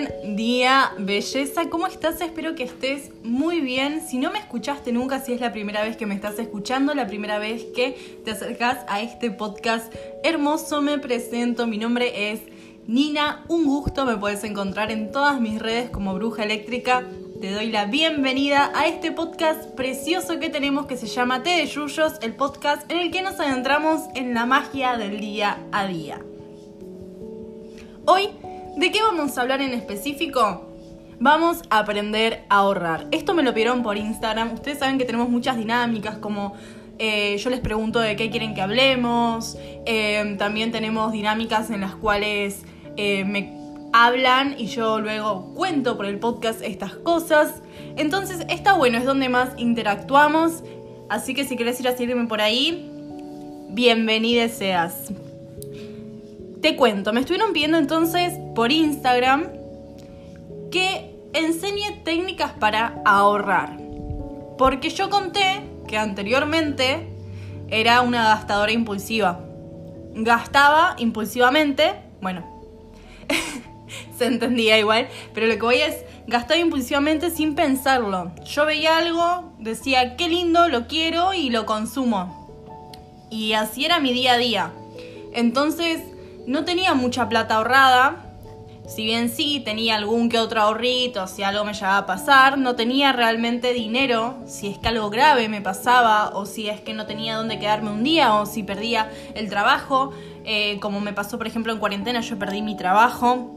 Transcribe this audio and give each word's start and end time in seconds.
Buen 0.00 0.34
día, 0.34 0.92
belleza. 0.98 1.68
¿Cómo 1.68 1.86
estás? 1.86 2.22
Espero 2.22 2.54
que 2.54 2.62
estés 2.62 3.10
muy 3.22 3.60
bien. 3.60 4.00
Si 4.00 4.16
no 4.16 4.30
me 4.30 4.38
escuchaste 4.38 4.92
nunca, 4.92 5.20
si 5.20 5.34
es 5.34 5.42
la 5.42 5.52
primera 5.52 5.82
vez 5.82 5.98
que 5.98 6.06
me 6.06 6.14
estás 6.14 6.38
escuchando, 6.38 6.94
la 6.94 7.06
primera 7.06 7.38
vez 7.38 7.64
que 7.74 8.22
te 8.24 8.30
acercas 8.30 8.78
a 8.88 9.02
este 9.02 9.30
podcast 9.30 9.92
hermoso, 10.24 10.80
me 10.80 10.98
presento. 10.98 11.66
Mi 11.66 11.76
nombre 11.76 12.32
es 12.32 12.40
Nina. 12.86 13.44
Un 13.48 13.66
gusto. 13.66 14.06
Me 14.06 14.16
puedes 14.16 14.42
encontrar 14.44 14.90
en 14.90 15.12
todas 15.12 15.38
mis 15.38 15.58
redes 15.60 15.90
como 15.90 16.14
Bruja 16.14 16.44
Eléctrica. 16.44 17.04
Te 17.42 17.52
doy 17.52 17.66
la 17.66 17.84
bienvenida 17.84 18.72
a 18.74 18.86
este 18.86 19.12
podcast 19.12 19.66
precioso 19.72 20.40
que 20.40 20.48
tenemos 20.48 20.86
que 20.86 20.96
se 20.96 21.08
llama 21.08 21.42
Té 21.42 21.50
de 21.50 21.66
Yuyos, 21.66 22.14
el 22.22 22.34
podcast 22.36 22.90
en 22.90 23.00
el 23.00 23.10
que 23.10 23.20
nos 23.20 23.38
adentramos 23.38 24.04
en 24.14 24.32
la 24.32 24.46
magia 24.46 24.96
del 24.96 25.20
día 25.20 25.58
a 25.72 25.86
día. 25.86 26.22
Hoy 28.06 28.30
¿De 28.80 28.90
qué 28.90 29.02
vamos 29.02 29.36
a 29.36 29.42
hablar 29.42 29.60
en 29.60 29.74
específico? 29.74 30.66
Vamos 31.18 31.60
a 31.68 31.80
aprender 31.80 32.44
a 32.48 32.60
ahorrar. 32.60 33.08
Esto 33.10 33.34
me 33.34 33.42
lo 33.42 33.52
pidieron 33.52 33.82
por 33.82 33.98
Instagram. 33.98 34.54
Ustedes 34.54 34.78
saben 34.78 34.96
que 34.96 35.04
tenemos 35.04 35.28
muchas 35.28 35.58
dinámicas 35.58 36.16
como 36.16 36.54
eh, 36.98 37.36
yo 37.36 37.50
les 37.50 37.60
pregunto 37.60 38.00
de 38.00 38.16
qué 38.16 38.30
quieren 38.30 38.54
que 38.54 38.62
hablemos. 38.62 39.58
Eh, 39.84 40.34
también 40.38 40.72
tenemos 40.72 41.12
dinámicas 41.12 41.68
en 41.68 41.82
las 41.82 41.94
cuales 41.94 42.62
eh, 42.96 43.26
me 43.26 43.52
hablan 43.92 44.54
y 44.58 44.68
yo 44.68 44.98
luego 44.98 45.52
cuento 45.54 45.98
por 45.98 46.06
el 46.06 46.18
podcast 46.18 46.62
estas 46.62 46.94
cosas. 46.94 47.60
Entonces 47.96 48.46
está 48.48 48.72
bueno, 48.72 48.96
es 48.96 49.04
donde 49.04 49.28
más 49.28 49.50
interactuamos. 49.58 50.64
Así 51.10 51.34
que 51.34 51.44
si 51.44 51.54
querés 51.54 51.78
ir 51.80 51.88
a 51.88 51.94
seguirme 51.94 52.28
por 52.28 52.40
ahí, 52.40 52.90
bienvenida 53.68 54.48
seas. 54.48 55.12
Te 56.62 56.76
cuento, 56.76 57.14
me 57.14 57.20
estuvieron 57.20 57.54
pidiendo 57.54 57.78
entonces 57.78 58.34
por 58.54 58.70
Instagram 58.70 59.48
que 60.70 61.16
enseñe 61.32 62.02
técnicas 62.04 62.52
para 62.52 63.00
ahorrar. 63.06 63.78
Porque 64.58 64.90
yo 64.90 65.08
conté 65.08 65.62
que 65.88 65.96
anteriormente 65.96 67.08
era 67.68 68.02
una 68.02 68.24
gastadora 68.24 68.72
impulsiva. 68.72 69.40
Gastaba 70.14 70.96
impulsivamente, 70.98 71.94
bueno, 72.20 72.44
se 74.18 74.26
entendía 74.26 74.78
igual, 74.78 75.08
pero 75.32 75.46
lo 75.46 75.54
que 75.54 75.62
voy 75.62 75.76
es, 75.76 76.04
gastaba 76.26 76.60
impulsivamente 76.60 77.30
sin 77.30 77.54
pensarlo. 77.54 78.32
Yo 78.44 78.66
veía 78.66 78.98
algo, 78.98 79.54
decía, 79.58 80.16
qué 80.16 80.28
lindo, 80.28 80.68
lo 80.68 80.88
quiero 80.88 81.32
y 81.32 81.48
lo 81.48 81.64
consumo. 81.64 82.50
Y 83.30 83.54
así 83.54 83.86
era 83.86 83.98
mi 83.98 84.12
día 84.12 84.34
a 84.34 84.38
día. 84.38 84.72
Entonces, 85.32 86.02
no 86.50 86.64
tenía 86.64 86.94
mucha 86.94 87.28
plata 87.28 87.54
ahorrada, 87.54 88.24
si 88.88 89.04
bien 89.04 89.28
sí 89.28 89.62
tenía 89.64 89.94
algún 89.94 90.28
que 90.28 90.40
otro 90.40 90.60
ahorrito, 90.60 91.28
si 91.28 91.44
algo 91.44 91.64
me 91.64 91.74
llegaba 91.74 91.98
a 91.98 92.06
pasar, 92.06 92.58
no 92.58 92.74
tenía 92.74 93.12
realmente 93.12 93.72
dinero, 93.72 94.34
si 94.48 94.66
es 94.66 94.76
que 94.76 94.88
algo 94.88 95.10
grave 95.10 95.48
me 95.48 95.60
pasaba, 95.60 96.30
o 96.30 96.46
si 96.46 96.68
es 96.68 96.80
que 96.80 96.92
no 96.92 97.06
tenía 97.06 97.36
dónde 97.36 97.60
quedarme 97.60 97.92
un 97.92 98.02
día, 98.02 98.34
o 98.34 98.46
si 98.46 98.64
perdía 98.64 99.12
el 99.36 99.48
trabajo, 99.48 100.10
eh, 100.44 100.80
como 100.80 100.98
me 100.98 101.12
pasó 101.12 101.38
por 101.38 101.46
ejemplo 101.46 101.72
en 101.72 101.78
cuarentena, 101.78 102.20
yo 102.20 102.36
perdí 102.36 102.62
mi 102.62 102.76
trabajo, 102.76 103.52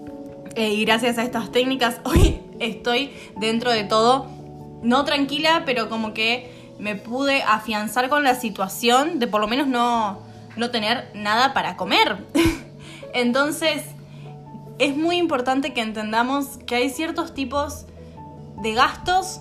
eh, 0.54 0.70
y 0.70 0.86
gracias 0.86 1.18
a 1.18 1.24
estas 1.24 1.52
técnicas 1.52 2.00
hoy 2.04 2.42
estoy 2.60 3.12
dentro 3.38 3.72
de 3.72 3.86
todo, 3.86 4.28
no 4.84 5.04
tranquila, 5.04 5.64
pero 5.66 5.90
como 5.90 6.14
que 6.14 6.76
me 6.78 6.94
pude 6.94 7.42
afianzar 7.42 8.08
con 8.10 8.24
la 8.24 8.36
situación 8.36 9.18
de 9.18 9.26
por 9.26 9.42
lo 9.42 9.48
menos 9.48 9.66
no, 9.66 10.20
no 10.58 10.70
tener 10.70 11.10
nada 11.16 11.56
para 11.56 11.76
comer. 11.76 12.24
Entonces, 13.14 13.84
es 14.80 14.98
muy 14.98 15.18
importante 15.18 15.74
que 15.74 15.82
entendamos 15.82 16.58
que 16.66 16.76
hay 16.76 16.90
ciertos 16.90 17.34
tipos 17.34 17.86
de 18.62 18.74
gastos 18.74 19.40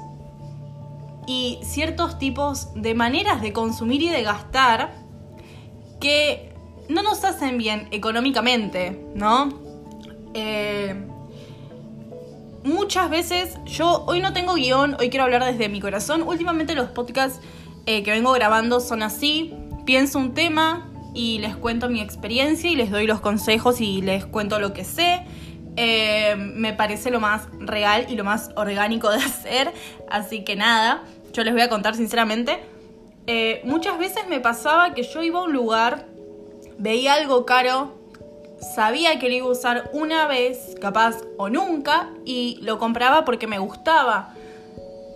y 1.26 1.58
ciertos 1.62 2.18
tipos 2.18 2.68
de 2.74 2.94
maneras 2.94 3.40
de 3.40 3.52
consumir 3.52 4.02
y 4.02 4.08
de 4.08 4.22
gastar 4.22 4.94
que 6.00 6.52
no 6.88 7.02
nos 7.02 7.24
hacen 7.24 7.58
bien 7.58 7.88
económicamente, 7.92 9.04
¿no? 9.14 9.48
Eh, 10.34 11.06
muchas 12.64 13.08
veces 13.08 13.56
yo 13.64 14.04
hoy 14.06 14.20
no 14.20 14.32
tengo 14.32 14.54
guion, 14.54 14.96
hoy 14.98 15.10
quiero 15.10 15.24
hablar 15.24 15.44
desde 15.44 15.68
mi 15.68 15.80
corazón. 15.80 16.22
Últimamente 16.22 16.74
los 16.74 16.90
podcasts 16.90 17.40
eh, 17.86 18.02
que 18.02 18.10
vengo 18.10 18.32
grabando 18.32 18.80
son 18.80 19.02
así. 19.02 19.54
Pienso 19.84 20.18
un 20.18 20.34
tema, 20.34 20.91
y 21.14 21.38
les 21.38 21.56
cuento 21.56 21.88
mi 21.88 22.00
experiencia 22.00 22.70
y 22.70 22.76
les 22.76 22.90
doy 22.90 23.06
los 23.06 23.20
consejos 23.20 23.80
y 23.80 24.02
les 24.02 24.24
cuento 24.26 24.58
lo 24.58 24.72
que 24.72 24.84
sé. 24.84 25.24
Eh, 25.76 26.34
me 26.36 26.74
parece 26.74 27.10
lo 27.10 27.18
más 27.20 27.48
real 27.58 28.06
y 28.08 28.16
lo 28.16 28.24
más 28.24 28.50
orgánico 28.56 29.10
de 29.10 29.18
hacer, 29.24 29.72
así 30.10 30.44
que 30.44 30.56
nada, 30.56 31.02
yo 31.32 31.44
les 31.44 31.52
voy 31.52 31.62
a 31.62 31.68
contar 31.68 31.94
sinceramente. 31.94 32.60
Eh, 33.26 33.62
muchas 33.64 33.98
veces 33.98 34.28
me 34.28 34.40
pasaba 34.40 34.94
que 34.94 35.02
yo 35.02 35.22
iba 35.22 35.40
a 35.40 35.44
un 35.44 35.52
lugar, 35.52 36.06
veía 36.78 37.14
algo 37.14 37.46
caro, 37.46 37.94
sabía 38.74 39.18
que 39.18 39.28
lo 39.28 39.34
iba 39.34 39.46
a 39.46 39.50
usar 39.50 39.90
una 39.92 40.26
vez, 40.26 40.74
capaz 40.80 41.16
o 41.38 41.48
nunca, 41.48 42.10
y 42.24 42.58
lo 42.62 42.78
compraba 42.78 43.24
porque 43.24 43.46
me 43.46 43.58
gustaba. 43.58 44.34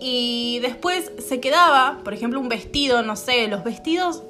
Y 0.00 0.58
después 0.60 1.10
se 1.18 1.40
quedaba, 1.40 2.00
por 2.04 2.14
ejemplo, 2.14 2.38
un 2.38 2.48
vestido, 2.48 3.02
no 3.02 3.16
sé, 3.16 3.48
los 3.48 3.64
vestidos 3.64 4.22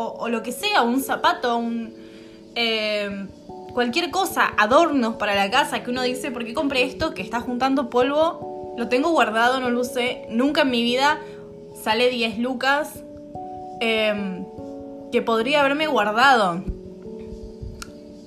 o, 0.00 0.28
lo 0.28 0.42
que 0.42 0.52
sea, 0.52 0.82
un 0.82 1.00
zapato, 1.00 1.56
un... 1.56 1.94
Eh, 2.54 3.26
cualquier 3.72 4.10
cosa, 4.10 4.52
adornos 4.56 5.16
para 5.16 5.34
la 5.34 5.50
casa 5.50 5.82
que 5.82 5.90
uno 5.90 6.02
dice, 6.02 6.30
¿por 6.30 6.44
qué 6.44 6.54
compré 6.54 6.82
esto 6.82 7.14
que 7.14 7.22
está 7.22 7.40
juntando 7.40 7.90
polvo? 7.90 8.74
Lo 8.76 8.88
tengo 8.88 9.10
guardado, 9.10 9.60
no 9.60 9.70
lo 9.70 9.80
usé. 9.80 10.26
Nunca 10.30 10.62
en 10.62 10.70
mi 10.70 10.82
vida 10.82 11.18
sale 11.82 12.10
10 12.10 12.38
lucas 12.38 13.02
em, 13.80 14.44
que 15.12 15.22
podría 15.22 15.60
haberme 15.60 15.86
guardado. 15.86 16.62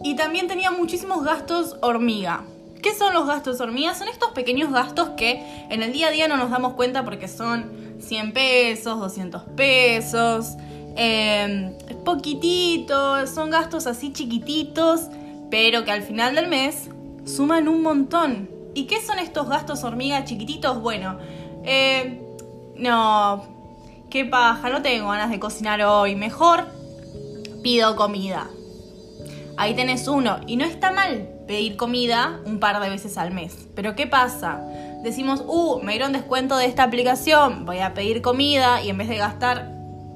Y 0.03 0.15
también 0.15 0.47
tenía 0.47 0.71
muchísimos 0.71 1.23
gastos 1.23 1.77
hormiga. 1.81 2.43
¿Qué 2.81 2.93
son 2.93 3.13
los 3.13 3.25
gastos 3.25 3.61
hormiga? 3.61 3.95
Son 3.95 4.09
estos 4.09 4.31
pequeños 4.31 4.71
gastos 4.71 5.09
que 5.11 5.65
en 5.69 5.81
el 5.81 5.93
día 5.93 6.07
a 6.07 6.11
día 6.11 6.27
no 6.27 6.35
nos 6.35 6.51
damos 6.51 6.73
cuenta 6.73 7.05
porque 7.05 7.29
son 7.29 7.95
100 7.99 8.33
pesos, 8.33 8.99
200 8.99 9.43
pesos, 9.55 10.57
eh, 10.95 11.77
poquitito, 12.03 13.25
son 13.27 13.49
gastos 13.49 13.87
así 13.87 14.13
chiquititos, 14.13 15.07
pero 15.49 15.83
que 15.85 15.91
al 15.91 16.03
final 16.03 16.35
del 16.35 16.47
mes 16.47 16.89
suman 17.25 17.67
un 17.67 17.81
montón. 17.81 18.49
¿Y 18.73 18.85
qué 18.85 19.01
son 19.01 19.19
estos 19.19 19.47
gastos 19.47 19.83
hormiga 19.83 20.25
chiquititos? 20.25 20.81
Bueno, 20.81 21.17
eh, 21.63 22.21
no, 22.75 23.45
qué 24.09 24.25
paja, 24.25 24.69
no 24.69 24.81
tengo 24.81 25.09
ganas 25.09 25.29
de 25.29 25.39
cocinar 25.39 25.81
hoy, 25.83 26.15
mejor 26.15 26.67
pido 27.61 27.95
comida. 27.95 28.47
Ahí 29.55 29.75
tenés 29.75 30.07
uno, 30.07 30.39
y 30.47 30.55
no 30.55 30.65
está 30.65 30.91
mal 30.91 31.29
pedir 31.47 31.75
comida 31.77 32.39
un 32.45 32.59
par 32.59 32.81
de 32.81 32.89
veces 32.89 33.17
al 33.17 33.31
mes. 33.31 33.67
Pero 33.75 33.95
¿qué 33.95 34.07
pasa? 34.07 34.61
Decimos, 35.03 35.43
uh, 35.45 35.79
me 35.83 35.91
dieron 35.91 36.13
descuento 36.13 36.57
de 36.57 36.65
esta 36.65 36.83
aplicación, 36.83 37.65
voy 37.65 37.79
a 37.79 37.93
pedir 37.93 38.21
comida 38.21 38.81
y 38.81 38.89
en 38.89 38.97
vez 38.97 39.09
de 39.09 39.17
gastar 39.17 39.72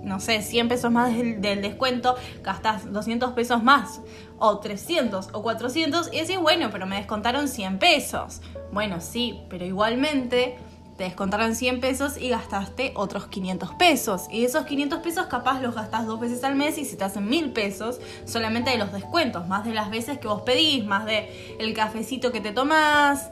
no 0.08 0.20
sé, 0.20 0.42
100 0.42 0.70
pesos 0.70 0.92
más 0.92 1.16
del, 1.16 1.62
descuento, 1.62 2.16
gastas 2.44 2.92
200 2.92 3.34
pesos 3.34 3.64
más, 3.64 4.02
o 4.40 4.60
300 4.60 5.30
o 5.34 5.44
400, 5.44 6.10
y 6.14 6.22
decís, 6.22 6.40
bueno, 6.40 6.70
pero 6.72 6.88
me 6.88 6.96
descontaron 6.96 7.48
100 7.48 7.80
pesos. 7.80 8.42
Bueno, 8.72 9.02
sí, 9.02 9.42
pero 9.50 9.66
igualmente 9.66 10.58
te 10.98 11.04
descontaron 11.04 11.54
100 11.54 11.80
pesos 11.80 12.18
y 12.18 12.30
gastaste 12.30 12.92
otros 12.96 13.28
500 13.28 13.76
pesos. 13.76 14.24
Y 14.32 14.46
esos 14.46 14.66
500 14.66 15.00
pesos 15.00 15.28
capaz 15.28 15.62
los 15.62 15.76
gastas 15.76 16.08
dos 16.08 16.20
veces 16.20 16.44
al 16.44 16.56
mes 16.56 16.78
y 16.80 16.86
si 16.86 16.98
te 16.98 17.04
hacen 17.04 17.30
1000 17.30 17.54
pesos 17.54 18.00
solamente 18.26 18.72
de 18.72 18.78
los 18.78 18.92
descuentos, 18.92 19.48
más 19.48 19.64
de 19.64 19.74
las 19.74 19.92
veces 19.92 20.18
que 20.18 20.28
vos 20.28 20.42
pedís, 20.42 20.84
más 20.86 21.06
de 21.06 21.56
el 21.60 21.74
cafecito 21.76 22.32
que 22.32 22.42
te 22.42 22.52
tomás, 22.52 23.30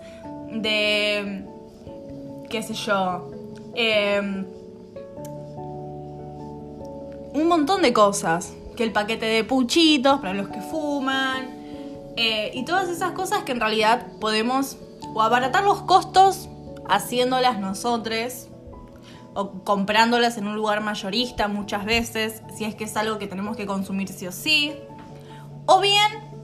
de, 0.51 1.43
qué 2.49 2.61
sé 2.61 2.75
yo, 2.75 3.31
eh, 3.73 4.45
un 7.35 7.47
montón 7.47 7.81
de 7.81 7.93
cosas. 7.93 8.53
Que 8.75 8.83
el 8.83 8.91
paquete 8.91 9.25
de 9.25 9.43
puchitos 9.43 10.19
para 10.19 10.33
los 10.33 10.49
que 10.49 10.59
fuman. 10.59 11.49
Eh, 12.17 12.51
y 12.53 12.65
todas 12.65 12.89
esas 12.89 13.11
cosas 13.11 13.43
que 13.43 13.51
en 13.51 13.59
realidad 13.59 14.07
podemos 14.19 14.77
o 15.13 15.21
abaratar 15.21 15.63
los 15.63 15.81
costos 15.83 16.49
haciéndolas 16.89 17.59
nosotros 17.59 18.47
o 19.33 19.51
comprándolas 19.63 20.37
en 20.37 20.47
un 20.47 20.55
lugar 20.55 20.81
mayorista 20.81 21.47
muchas 21.47 21.83
veces, 21.83 22.41
si 22.55 22.63
es 22.63 22.73
que 22.75 22.85
es 22.85 22.95
algo 22.95 23.17
que 23.17 23.27
tenemos 23.27 23.57
que 23.57 23.65
consumir 23.65 24.07
sí 24.07 24.27
o 24.27 24.31
sí. 24.31 24.73
O 25.65 25.81
bien 25.81 26.34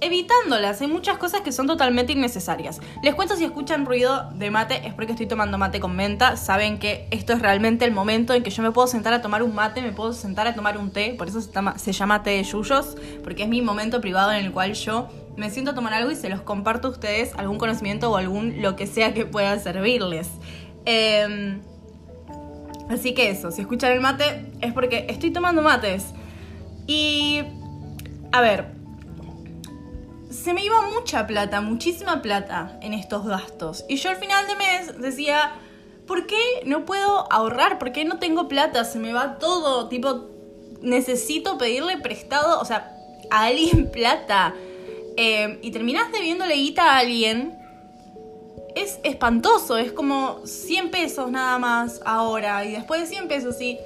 evitándolas. 0.00 0.80
Hay 0.80 0.88
muchas 0.88 1.18
cosas 1.18 1.40
que 1.40 1.52
son 1.52 1.66
totalmente 1.66 2.12
innecesarias. 2.12 2.80
Les 3.02 3.14
cuento 3.14 3.36
si 3.36 3.44
escuchan 3.44 3.86
ruido 3.86 4.30
de 4.34 4.50
mate, 4.50 4.86
es 4.86 4.94
porque 4.94 5.12
estoy 5.12 5.26
tomando 5.26 5.58
mate 5.58 5.80
con 5.80 5.94
menta. 5.96 6.36
Saben 6.36 6.78
que 6.78 7.06
esto 7.10 7.32
es 7.32 7.40
realmente 7.40 7.84
el 7.84 7.92
momento 7.92 8.34
en 8.34 8.42
que 8.42 8.50
yo 8.50 8.62
me 8.62 8.70
puedo 8.70 8.86
sentar 8.86 9.12
a 9.12 9.22
tomar 9.22 9.42
un 9.42 9.54
mate, 9.54 9.82
me 9.82 9.92
puedo 9.92 10.12
sentar 10.12 10.46
a 10.46 10.54
tomar 10.54 10.78
un 10.78 10.90
té, 10.90 11.14
por 11.16 11.28
eso 11.28 11.40
se 11.40 11.92
llama, 11.92 12.22
té 12.22 12.30
de 12.30 12.44
yuyos, 12.44 12.96
porque 13.22 13.44
es 13.44 13.48
mi 13.48 13.62
momento 13.62 14.00
privado 14.00 14.32
en 14.32 14.44
el 14.44 14.52
cual 14.52 14.74
yo 14.74 15.08
me 15.36 15.50
siento 15.50 15.70
a 15.72 15.74
tomar 15.74 15.94
algo 15.94 16.10
y 16.10 16.16
se 16.16 16.28
los 16.28 16.40
comparto 16.40 16.88
a 16.88 16.90
ustedes, 16.90 17.32
algún 17.36 17.58
conocimiento 17.58 18.10
o 18.10 18.16
algún 18.16 18.60
lo 18.60 18.76
que 18.76 18.86
sea 18.86 19.14
que 19.14 19.24
pueda 19.24 19.58
servirles. 19.58 20.28
Em, 20.84 21.60
así 22.88 23.14
que 23.14 23.30
eso, 23.30 23.50
si 23.50 23.60
escuchan 23.60 23.92
el 23.92 24.00
mate 24.00 24.46
es 24.60 24.72
porque 24.72 25.06
estoy 25.08 25.30
tomando 25.30 25.62
mates. 25.62 26.06
Y, 26.86 27.42
a 28.32 28.40
ver, 28.40 28.77
se 30.42 30.54
me 30.54 30.64
iba 30.64 30.80
mucha 30.82 31.26
plata, 31.26 31.60
muchísima 31.60 32.22
plata 32.22 32.78
en 32.80 32.94
estos 32.94 33.26
gastos. 33.26 33.84
Y 33.88 33.96
yo 33.96 34.10
al 34.10 34.16
final 34.16 34.46
de 34.46 34.54
mes 34.54 35.00
decía, 35.00 35.52
¿por 36.06 36.26
qué 36.26 36.40
no 36.64 36.84
puedo 36.84 37.30
ahorrar? 37.32 37.78
¿Por 37.78 37.92
qué 37.92 38.04
no 38.04 38.18
tengo 38.18 38.48
plata? 38.48 38.84
Se 38.84 38.98
me 38.98 39.12
va 39.12 39.38
todo, 39.38 39.88
tipo, 39.88 40.26
necesito 40.80 41.58
pedirle 41.58 41.98
prestado, 41.98 42.60
o 42.60 42.64
sea, 42.64 42.94
a 43.30 43.46
alguien 43.46 43.90
plata. 43.92 44.54
Eh, 45.16 45.58
y 45.62 45.70
terminás 45.72 46.12
debiéndole 46.12 46.54
guita 46.54 46.94
a 46.94 46.98
alguien. 46.98 47.58
Es 48.76 49.00
espantoso, 49.02 49.76
es 49.76 49.90
como 49.90 50.40
100 50.46 50.92
pesos 50.92 51.32
nada 51.32 51.58
más 51.58 52.00
ahora 52.04 52.64
y 52.64 52.72
después 52.72 53.00
de 53.00 53.06
100 53.08 53.26
pesos 53.26 53.60
y 53.60 53.76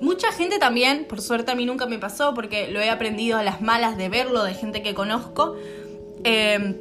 mucha 0.00 0.32
gente 0.32 0.58
también, 0.58 1.04
por 1.04 1.20
suerte 1.20 1.50
a 1.50 1.54
mí 1.54 1.66
nunca 1.66 1.84
me 1.84 1.98
pasó 1.98 2.32
porque 2.32 2.68
lo 2.68 2.80
he 2.80 2.88
aprendido 2.88 3.36
a 3.36 3.42
las 3.42 3.60
malas 3.60 3.98
de 3.98 4.08
verlo 4.08 4.44
de 4.44 4.54
gente 4.54 4.80
que 4.80 4.94
conozco, 4.94 5.56
eh, 6.24 6.80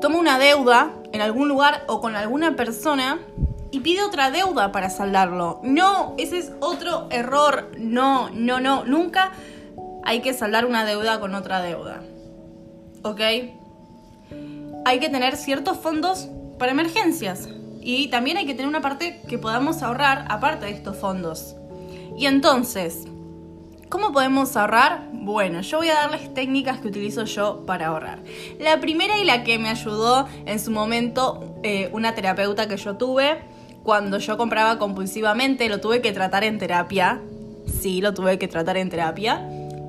toma 0.00 0.18
una 0.18 0.38
deuda 0.38 0.94
en 1.12 1.20
algún 1.20 1.48
lugar 1.48 1.84
o 1.88 2.00
con 2.00 2.16
alguna 2.16 2.56
persona 2.56 3.20
y 3.70 3.80
pide 3.80 4.02
otra 4.02 4.30
deuda 4.30 4.72
para 4.72 4.90
saldarlo. 4.90 5.60
No, 5.62 6.14
ese 6.18 6.38
es 6.38 6.52
otro 6.60 7.08
error. 7.10 7.70
No, 7.78 8.30
no, 8.30 8.60
no. 8.60 8.84
Nunca 8.84 9.32
hay 10.04 10.20
que 10.20 10.32
saldar 10.32 10.66
una 10.66 10.84
deuda 10.84 11.20
con 11.20 11.34
otra 11.34 11.60
deuda. 11.62 12.02
¿Ok? 13.02 13.20
Hay 14.84 14.98
que 15.00 15.08
tener 15.08 15.36
ciertos 15.36 15.78
fondos 15.78 16.28
para 16.58 16.72
emergencias. 16.72 17.48
Y 17.80 18.08
también 18.08 18.36
hay 18.36 18.46
que 18.46 18.54
tener 18.54 18.68
una 18.68 18.80
parte 18.80 19.20
que 19.28 19.38
podamos 19.38 19.82
ahorrar 19.82 20.26
aparte 20.28 20.66
de 20.66 20.72
estos 20.72 20.96
fondos. 20.96 21.56
Y 22.16 22.26
entonces, 22.26 23.06
¿cómo 23.88 24.12
podemos 24.12 24.56
ahorrar? 24.56 25.08
Bueno, 25.12 25.60
yo 25.60 25.78
voy 25.78 25.88
a 25.90 25.94
darles 25.94 26.32
técnicas 26.34 26.78
que 26.80 26.88
utilizo 26.88 27.24
yo 27.24 27.64
para 27.66 27.88
ahorrar. 27.88 28.20
La 28.58 28.80
primera 28.80 29.18
y 29.18 29.24
la 29.24 29.44
que 29.44 29.58
me 29.58 29.68
ayudó 29.68 30.28
en 30.44 30.58
su 30.58 30.70
momento 30.70 31.56
eh, 31.62 31.88
una 31.92 32.14
terapeuta 32.14 32.68
que 32.68 32.76
yo 32.76 32.96
tuve, 32.96 33.38
cuando 33.82 34.18
yo 34.18 34.36
compraba 34.36 34.78
compulsivamente, 34.78 35.68
lo 35.68 35.80
tuve 35.80 36.00
que 36.00 36.12
tratar 36.12 36.44
en 36.44 36.58
terapia. 36.58 37.20
Sí, 37.80 38.00
lo 38.00 38.14
tuve 38.14 38.38
que 38.38 38.48
tratar 38.48 38.76
en 38.76 38.90
terapia. 38.90 39.48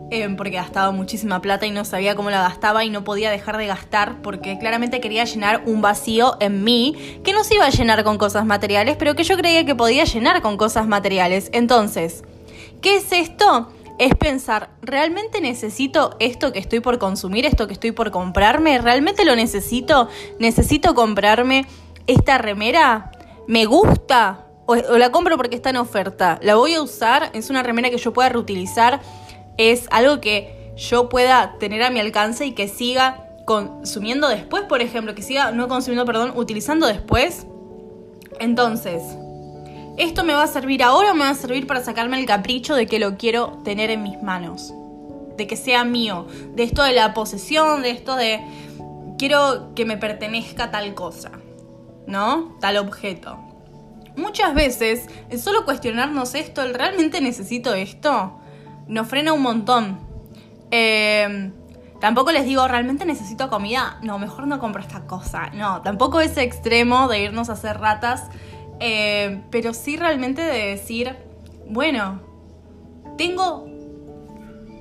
Eh, 0.09 0.27
porque 0.37 0.51
gastaba 0.51 0.91
muchísima 0.91 1.41
plata 1.41 1.65
y 1.65 1.71
no 1.71 1.83
sabía 1.83 2.15
cómo 2.15 2.29
la 2.29 2.41
gastaba 2.41 2.85
y 2.85 2.89
no 2.89 3.03
podía 3.03 3.29
dejar 3.29 3.57
de 3.57 3.67
gastar 3.67 4.21
porque 4.21 4.57
claramente 4.57 5.01
quería 5.01 5.25
llenar 5.25 5.63
un 5.65 5.81
vacío 5.81 6.37
en 6.39 6.63
mí 6.63 6.95
que 7.25 7.33
no 7.33 7.43
se 7.43 7.55
iba 7.55 7.65
a 7.65 7.69
llenar 7.71 8.05
con 8.05 8.17
cosas 8.17 8.45
materiales, 8.45 8.95
pero 8.97 9.15
que 9.15 9.25
yo 9.25 9.35
creía 9.35 9.65
que 9.65 9.75
podía 9.75 10.05
llenar 10.05 10.41
con 10.41 10.55
cosas 10.55 10.87
materiales. 10.87 11.49
Entonces, 11.51 12.23
¿qué 12.81 12.95
es 12.95 13.11
esto? 13.11 13.67
Es 13.99 14.15
pensar, 14.15 14.69
¿realmente 14.81 15.41
necesito 15.41 16.15
esto 16.19 16.53
que 16.53 16.59
estoy 16.59 16.81
por 16.81 16.99
consumir, 16.99 17.45
esto 17.45 17.67
que 17.67 17.73
estoy 17.73 17.91
por 17.91 18.11
comprarme? 18.11 18.77
¿Realmente 18.77 19.25
lo 19.25 19.35
necesito? 19.35 20.07
¿Necesito 20.39 20.93
comprarme 20.93 21.65
esta 22.05 22.37
remera? 22.37 23.11
me 23.47 23.65
gusta 23.65 24.43
o, 24.65 24.75
la 24.75 25.11
compro 25.11 25.37
porque 25.37 25.55
está 25.55 25.69
en 25.69 25.77
oferta, 25.77 26.39
la 26.41 26.55
voy 26.55 26.73
a 26.73 26.81
usar, 26.81 27.31
es 27.33 27.49
una 27.49 27.63
remera 27.63 27.89
que 27.89 27.97
yo 27.97 28.11
pueda 28.11 28.27
reutilizar, 28.27 28.99
es 29.57 29.87
algo 29.91 30.19
que 30.19 30.73
yo 30.75 31.07
pueda 31.07 31.55
tener 31.57 31.81
a 31.83 31.89
mi 31.89 32.01
alcance 32.01 32.45
y 32.45 32.51
que 32.51 32.67
siga 32.67 33.23
consumiendo 33.45 34.27
después, 34.27 34.63
por 34.63 34.81
ejemplo, 34.81 35.15
que 35.15 35.21
siga, 35.21 35.53
no 35.53 35.69
consumiendo, 35.69 36.05
perdón, 36.05 36.33
utilizando 36.35 36.85
después. 36.85 37.47
Entonces, 38.41 39.01
¿esto 39.97 40.23
me 40.23 40.33
va 40.33 40.43
a 40.43 40.47
servir 40.47 40.83
ahora 40.83 41.11
o 41.11 41.15
me 41.15 41.25
va 41.25 41.31
a 41.31 41.35
servir 41.35 41.67
para 41.67 41.83
sacarme 41.83 42.19
el 42.19 42.25
capricho 42.25 42.75
de 42.75 42.87
que 42.87 42.99
lo 42.99 43.17
quiero 43.17 43.59
tener 43.63 43.89
en 43.89 44.03
mis 44.03 44.21
manos? 44.21 44.73
De 45.35 45.47
que 45.47 45.55
sea 45.55 45.83
mío, 45.83 46.27
de 46.55 46.63
esto 46.63 46.83
de 46.83 46.93
la 46.93 47.13
posesión, 47.13 47.81
de 47.81 47.91
esto 47.91 48.15
de 48.15 48.41
quiero 49.17 49.73
que 49.75 49.85
me 49.85 49.97
pertenezca 49.97 50.71
tal 50.71 50.93
cosa. 50.93 51.31
¿no? 52.07 52.55
Tal 52.59 52.77
objeto. 52.77 53.37
Muchas 54.15 54.55
veces, 54.55 55.07
el 55.29 55.39
solo 55.39 55.63
cuestionarnos 55.65 56.33
esto, 56.33 56.63
¿el 56.63 56.73
realmente 56.73 57.21
necesito 57.21 57.75
esto? 57.75 58.39
Nos 58.87 59.07
frena 59.07 59.33
un 59.33 59.43
montón. 59.43 59.99
Em, 60.71 61.53
tampoco 62.01 62.31
les 62.31 62.45
digo, 62.45 62.67
¿realmente 62.67 63.05
necesito 63.05 63.49
comida? 63.49 63.99
No, 64.01 64.17
mejor 64.17 64.47
no 64.47 64.57
compro 64.59 64.81
esta 64.81 65.01
cosa. 65.01 65.51
No, 65.53 65.81
tampoco 65.83 66.19
ese 66.19 66.41
extremo 66.41 67.07
de 67.07 67.19
irnos 67.19 67.49
a 67.49 67.53
hacer 67.53 67.77
ratas. 67.77 68.23
Em, 68.79 69.43
pero 69.49 69.73
sí 69.73 69.97
realmente 69.97 70.41
de 70.41 70.67
decir, 70.67 71.15
bueno, 71.69 72.21
tengo 73.17 73.67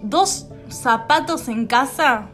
dos 0.02 0.46
zapatos 0.68 1.48
en 1.48 1.66
casa 1.66 2.28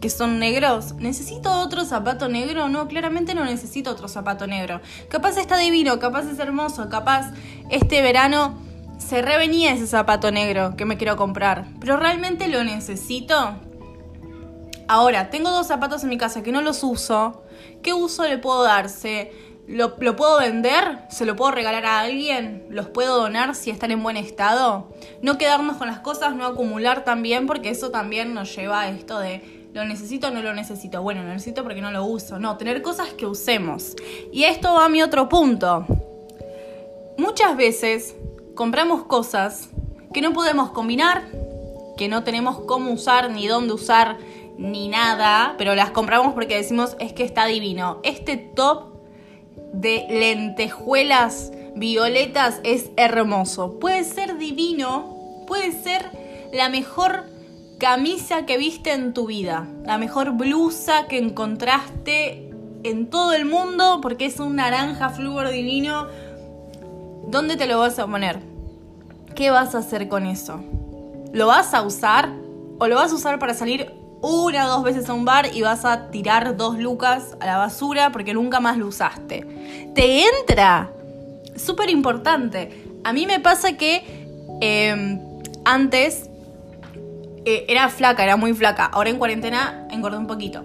que 0.00 0.10
son 0.10 0.38
negros, 0.38 0.94
¿necesito 0.96 1.50
otro 1.50 1.84
zapato 1.84 2.28
negro? 2.28 2.68
No, 2.68 2.88
claramente 2.88 3.34
no 3.34 3.44
necesito 3.44 3.90
otro 3.90 4.08
zapato 4.08 4.46
negro. 4.46 4.80
Capaz 5.08 5.38
está 5.38 5.56
divino, 5.56 5.98
capaz 5.98 6.26
es 6.26 6.38
hermoso, 6.38 6.88
capaz 6.90 7.32
este 7.70 8.02
verano 8.02 8.58
se 8.98 9.22
revenía 9.22 9.72
ese 9.72 9.86
zapato 9.86 10.30
negro 10.30 10.76
que 10.76 10.84
me 10.84 10.96
quiero 10.96 11.16
comprar. 11.16 11.66
Pero 11.80 11.96
realmente 11.96 12.48
lo 12.48 12.64
necesito. 12.64 13.54
Ahora, 14.88 15.30
tengo 15.30 15.50
dos 15.50 15.66
zapatos 15.66 16.02
en 16.02 16.10
mi 16.10 16.18
casa 16.18 16.42
que 16.42 16.52
no 16.52 16.60
los 16.60 16.82
uso. 16.82 17.42
¿Qué 17.82 17.94
uso 17.94 18.24
le 18.24 18.38
puedo 18.38 18.62
darse? 18.62 19.32
¿Lo, 19.66 19.94
¿Lo, 19.98 20.16
puedo 20.16 20.38
vender? 20.38 20.98
¿Se 21.08 21.24
lo 21.24 21.36
puedo 21.36 21.50
regalar 21.50 21.86
a 21.86 22.00
alguien? 22.00 22.66
¿Los 22.68 22.88
puedo 22.88 23.16
donar 23.16 23.54
si 23.54 23.70
están 23.70 23.90
en 23.90 24.02
buen 24.02 24.16
estado? 24.16 24.92
No 25.22 25.38
quedarnos 25.38 25.78
con 25.78 25.88
las 25.88 26.00
cosas, 26.00 26.34
no 26.34 26.44
acumular 26.44 27.04
también, 27.04 27.46
porque 27.46 27.70
eso 27.70 27.90
también 27.90 28.34
nos 28.34 28.54
lleva 28.54 28.82
a 28.82 28.88
esto 28.88 29.18
de 29.18 29.64
¿Lo 29.74 29.84
necesito 29.84 30.28
o 30.28 30.30
no 30.30 30.40
lo 30.40 30.54
necesito? 30.54 31.02
Bueno, 31.02 31.24
lo 31.24 31.30
necesito 31.30 31.64
porque 31.64 31.80
no 31.80 31.90
lo 31.90 32.04
uso. 32.04 32.38
No, 32.38 32.56
tener 32.56 32.80
cosas 32.80 33.12
que 33.12 33.26
usemos. 33.26 33.96
Y 34.32 34.44
esto 34.44 34.72
va 34.72 34.84
a 34.84 34.88
mi 34.88 35.02
otro 35.02 35.28
punto. 35.28 35.84
Muchas 37.18 37.56
veces 37.56 38.14
compramos 38.54 39.02
cosas 39.02 39.70
que 40.12 40.22
no 40.22 40.32
podemos 40.32 40.70
combinar, 40.70 41.24
que 41.96 42.06
no 42.06 42.22
tenemos 42.22 42.60
cómo 42.60 42.92
usar, 42.92 43.32
ni 43.32 43.48
dónde 43.48 43.72
usar, 43.72 44.16
ni 44.58 44.86
nada, 44.86 45.56
pero 45.58 45.74
las 45.74 45.90
compramos 45.90 46.34
porque 46.34 46.56
decimos 46.56 46.96
es 47.00 47.12
que 47.12 47.24
está 47.24 47.46
divino. 47.46 47.98
Este 48.04 48.36
top 48.36 48.93
de 49.80 50.06
lentejuelas 50.08 51.52
violetas 51.74 52.60
es 52.64 52.90
hermoso. 52.96 53.78
Puede 53.78 54.04
ser 54.04 54.38
divino, 54.38 55.44
puede 55.46 55.72
ser 55.72 56.10
la 56.52 56.68
mejor 56.68 57.24
camisa 57.78 58.46
que 58.46 58.56
viste 58.56 58.92
en 58.92 59.12
tu 59.12 59.26
vida, 59.26 59.68
la 59.84 59.98
mejor 59.98 60.32
blusa 60.32 61.06
que 61.06 61.18
encontraste 61.18 62.50
en 62.84 63.10
todo 63.10 63.32
el 63.32 63.44
mundo 63.44 64.00
porque 64.00 64.26
es 64.26 64.38
un 64.40 64.56
naranja 64.56 65.10
flúor 65.10 65.50
divino. 65.50 66.06
¿Dónde 67.26 67.56
te 67.56 67.66
lo 67.66 67.78
vas 67.78 67.98
a 67.98 68.06
poner? 68.06 68.40
¿Qué 69.34 69.50
vas 69.50 69.74
a 69.74 69.78
hacer 69.78 70.08
con 70.08 70.26
eso? 70.26 70.62
¿Lo 71.32 71.48
vas 71.48 71.74
a 71.74 71.82
usar 71.82 72.30
o 72.78 72.86
lo 72.86 72.94
vas 72.94 73.10
a 73.10 73.14
usar 73.16 73.38
para 73.38 73.54
salir 73.54 73.90
una 74.24 74.66
o 74.66 74.68
dos 74.68 74.82
veces 74.84 75.08
a 75.08 75.14
un 75.14 75.24
bar 75.24 75.50
y 75.52 75.62
vas 75.62 75.84
a 75.84 76.10
tirar 76.10 76.56
dos 76.56 76.78
lucas 76.78 77.36
a 77.40 77.46
la 77.46 77.58
basura 77.58 78.10
porque 78.10 78.34
nunca 78.34 78.60
más 78.60 78.78
lo 78.78 78.86
usaste? 78.86 79.46
¿Te 79.94 80.24
entra? 80.24 80.90
Súper 81.56 81.90
importante. 81.90 82.84
A 83.04 83.12
mí 83.12 83.26
me 83.26 83.40
pasa 83.40 83.76
que 83.76 84.02
eh, 84.60 85.18
antes 85.64 86.30
eh, 87.44 87.66
era 87.68 87.88
flaca, 87.88 88.24
era 88.24 88.36
muy 88.36 88.54
flaca. 88.54 88.86
Ahora 88.86 89.10
en 89.10 89.18
cuarentena 89.18 89.86
engordé 89.90 90.18
un 90.18 90.26
poquito. 90.26 90.64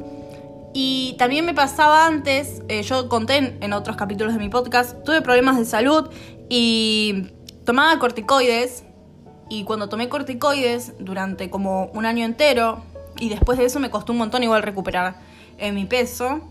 Y 0.73 1.15
también 1.17 1.45
me 1.45 1.53
pasaba 1.53 2.05
antes, 2.05 2.61
eh, 2.69 2.83
yo 2.83 3.09
conté 3.09 3.57
en, 3.59 3.73
otros 3.73 3.97
capítulos 3.97 4.33
de 4.33 4.39
mi 4.39 4.49
podcast, 4.49 5.03
tuve 5.03 5.21
problemas 5.21 5.57
de 5.57 5.65
salud 5.65 6.09
y 6.47 7.31
tomaba 7.65 7.97
corticoides. 7.99 8.85
Y 9.49 9.63
cuando 9.63 9.89
tomé 9.89 10.09
corticoides 10.09 10.93
durante 10.99 11.49
como 11.49 11.85
un 11.87 12.05
año 12.05 12.23
entero, 12.23 12.83
y 13.19 13.29
después 13.29 13.57
de 13.57 13.65
eso 13.65 13.79
me 13.79 13.89
costó 13.89 14.11
un 14.13 14.19
montón 14.19 14.43
igual 14.43 14.63
recuperar 14.63 15.15
eh, 15.57 15.71
mi 15.71 15.85
peso, 15.85 16.41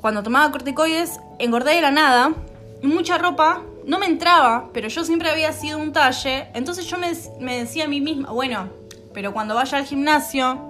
cuando 0.00 0.22
tomaba 0.22 0.50
corticoides 0.50 1.20
engordé 1.38 1.74
de 1.74 1.82
la 1.82 1.90
nada 1.90 2.34
mucha 2.82 3.18
ropa 3.18 3.62
no 3.86 3.98
me 3.98 4.06
entraba, 4.06 4.68
pero 4.72 4.88
yo 4.88 5.04
siempre 5.04 5.30
había 5.30 5.52
sido 5.52 5.78
un 5.78 5.92
talle, 5.92 6.48
entonces 6.54 6.86
yo 6.86 6.98
me, 6.98 7.10
me 7.40 7.58
decía 7.58 7.84
a 7.84 7.88
mí 7.88 8.00
misma, 8.00 8.30
bueno, 8.30 8.68
pero 9.14 9.32
cuando 9.32 9.54
vaya 9.54 9.78
al 9.78 9.86
gimnasio 9.86 10.68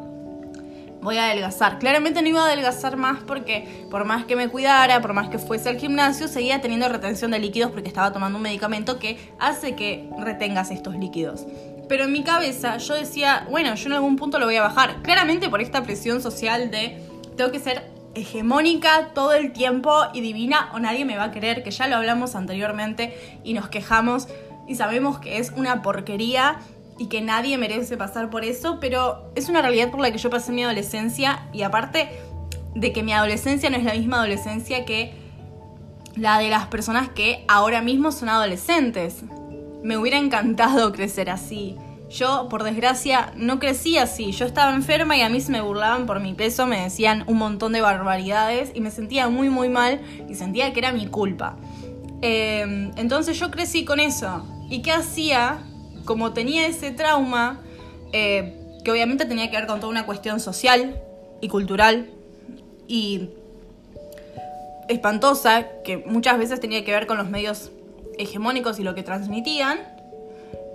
voy 1.03 1.17
a 1.17 1.27
adelgazar. 1.27 1.79
Claramente 1.79 2.23
no 2.23 2.29
iba 2.29 2.43
a 2.43 2.47
adelgazar 2.47 2.97
más 2.97 3.23
porque 3.23 3.87
por 3.91 4.05
más 4.05 4.25
que 4.25 4.37
me 4.37 4.49
cuidara, 4.49 5.00
por 5.00 5.15
más 5.15 5.29
que 5.29 5.38
fuese 5.38 5.69
al 5.69 5.79
gimnasio, 5.79 6.29
seguía 6.29 6.61
teniendo 6.61 6.88
retención 6.88 7.31
de 7.31 7.38
líquidos 7.38 7.71
porque 7.71 7.88
estaba 7.88 8.12
tomando 8.12 8.37
un 8.37 8.43
medicamento 8.43 8.99
que 8.99 9.33
hace 9.38 9.75
que 9.75 10.09
retengas 10.19 10.71
estos 10.71 10.97
líquidos. 10.97 11.47
Pero 11.88 12.04
en 12.04 12.12
mi 12.12 12.23
cabeza 12.23 12.76
yo 12.78 12.95
decía, 12.95 13.47
bueno, 13.50 13.75
yo 13.75 13.87
en 13.87 13.92
algún 13.95 14.16
punto 14.16 14.38
lo 14.38 14.47
voy 14.47 14.57
a 14.57 14.62
bajar. 14.62 15.02
Claramente 15.02 15.49
por 15.49 15.61
esta 15.61 15.83
presión 15.83 16.21
social 16.21 16.71
de 16.71 17.02
tengo 17.37 17.50
que 17.50 17.61
ser 17.61 17.90
hegemónica 18.14 19.11
todo 19.14 19.33
el 19.33 19.52
tiempo 19.52 19.92
y 20.12 20.21
divina 20.21 20.71
o 20.75 20.80
nadie 20.80 21.04
me 21.04 21.16
va 21.16 21.25
a 21.25 21.30
querer, 21.30 21.62
que 21.62 21.71
ya 21.71 21.87
lo 21.87 21.97
hablamos 21.97 22.35
anteriormente 22.35 23.16
y 23.45 23.54
nos 23.54 23.68
quejamos 23.68 24.28
y 24.66 24.75
sabemos 24.75 25.18
que 25.18 25.38
es 25.38 25.52
una 25.57 25.83
porquería 25.83 26.59
y 26.99 27.07
que 27.07 27.21
nadie 27.21 27.57
merece 27.59 27.97
pasar 27.97 28.28
por 28.28 28.45
eso, 28.45 28.78
pero 28.80 29.30
es 29.35 29.49
una 29.49 29.62
realidad 29.62 29.90
por 29.90 30.00
la 30.00 30.11
que 30.11 30.18
yo 30.18 30.30
pasé 30.30 30.52
mi 30.52 30.64
adolescencia 30.64 31.49
y 31.52 31.62
aparte 31.62 32.11
de 32.75 32.92
que 32.92 33.02
mi 33.02 33.12
adolescencia 33.12 33.71
no 33.71 33.76
es 33.76 33.85
la 33.85 33.95
misma 33.95 34.18
adolescencia 34.18 34.85
que 34.85 35.14
la 36.16 36.38
de 36.38 36.50
las 36.50 36.66
personas 36.66 37.09
que 37.09 37.45
ahora 37.47 37.80
mismo 37.80 38.11
son 38.11 38.28
adolescentes. 38.28 39.23
Me 39.82 39.97
hubiera 39.97 40.18
encantado 40.18 40.92
crecer 40.92 41.30
así. 41.30 41.76
Yo, 42.11 42.49
por 42.49 42.64
desgracia, 42.64 43.32
no 43.37 43.58
crecí 43.58 43.99
así. 43.99 44.32
Yo 44.32 44.47
estaba 44.47 44.75
enferma 44.75 45.16
y 45.16 45.20
a 45.20 45.28
mí 45.28 45.40
se 45.40 45.52
me 45.52 45.61
burlaban 45.61 46.06
por 46.06 46.20
mi 46.20 46.32
peso, 46.32 46.66
me 46.66 46.82
decían 46.82 47.25
un 47.26 47.37
montón 47.37 47.73
de 47.73 47.82
barbaridades 47.82 48.73
y 48.75 48.80
me 48.80 48.90
sentía 48.90 49.28
muy, 49.28 49.50
muy 49.50 49.68
mal 49.68 50.00
y 50.28 50.35
sentía 50.35 50.73
que 50.73 50.80
era 50.80 50.92
mi 50.92 51.06
culpa. 51.06 51.56
Em, 52.23 52.92
entonces 52.97 53.38
yo 53.38 53.50
crecí 53.50 53.85
con 53.85 54.00
eso. 54.00 54.47
¿Y 54.70 54.80
qué 54.80 54.92
hacía? 54.92 55.58
Como 56.04 56.32
tenía 56.32 56.66
ese 56.66 56.90
trauma, 56.90 57.61
eh, 58.12 58.54
que 58.82 58.90
obviamente 58.90 59.26
tenía 59.26 59.50
que 59.50 59.56
ver 59.56 59.66
con 59.66 59.80
toda 59.80 59.90
una 59.90 60.06
cuestión 60.06 60.40
social 60.40 60.99
y 61.42 61.49
cultural 61.49 62.08
y 62.87 63.28
espantosa, 64.88 65.66
que 65.85 65.99
muchas 65.99 66.38
veces 66.38 66.61
tenía 66.61 66.85
que 66.85 66.92
ver 66.92 67.06
con 67.06 67.18
los 67.18 67.28
medios 67.28 67.70
hegemónicos 68.18 68.78
y 68.78 68.82
lo 68.82 68.94
que 68.94 69.02
transmitían, 69.02 69.78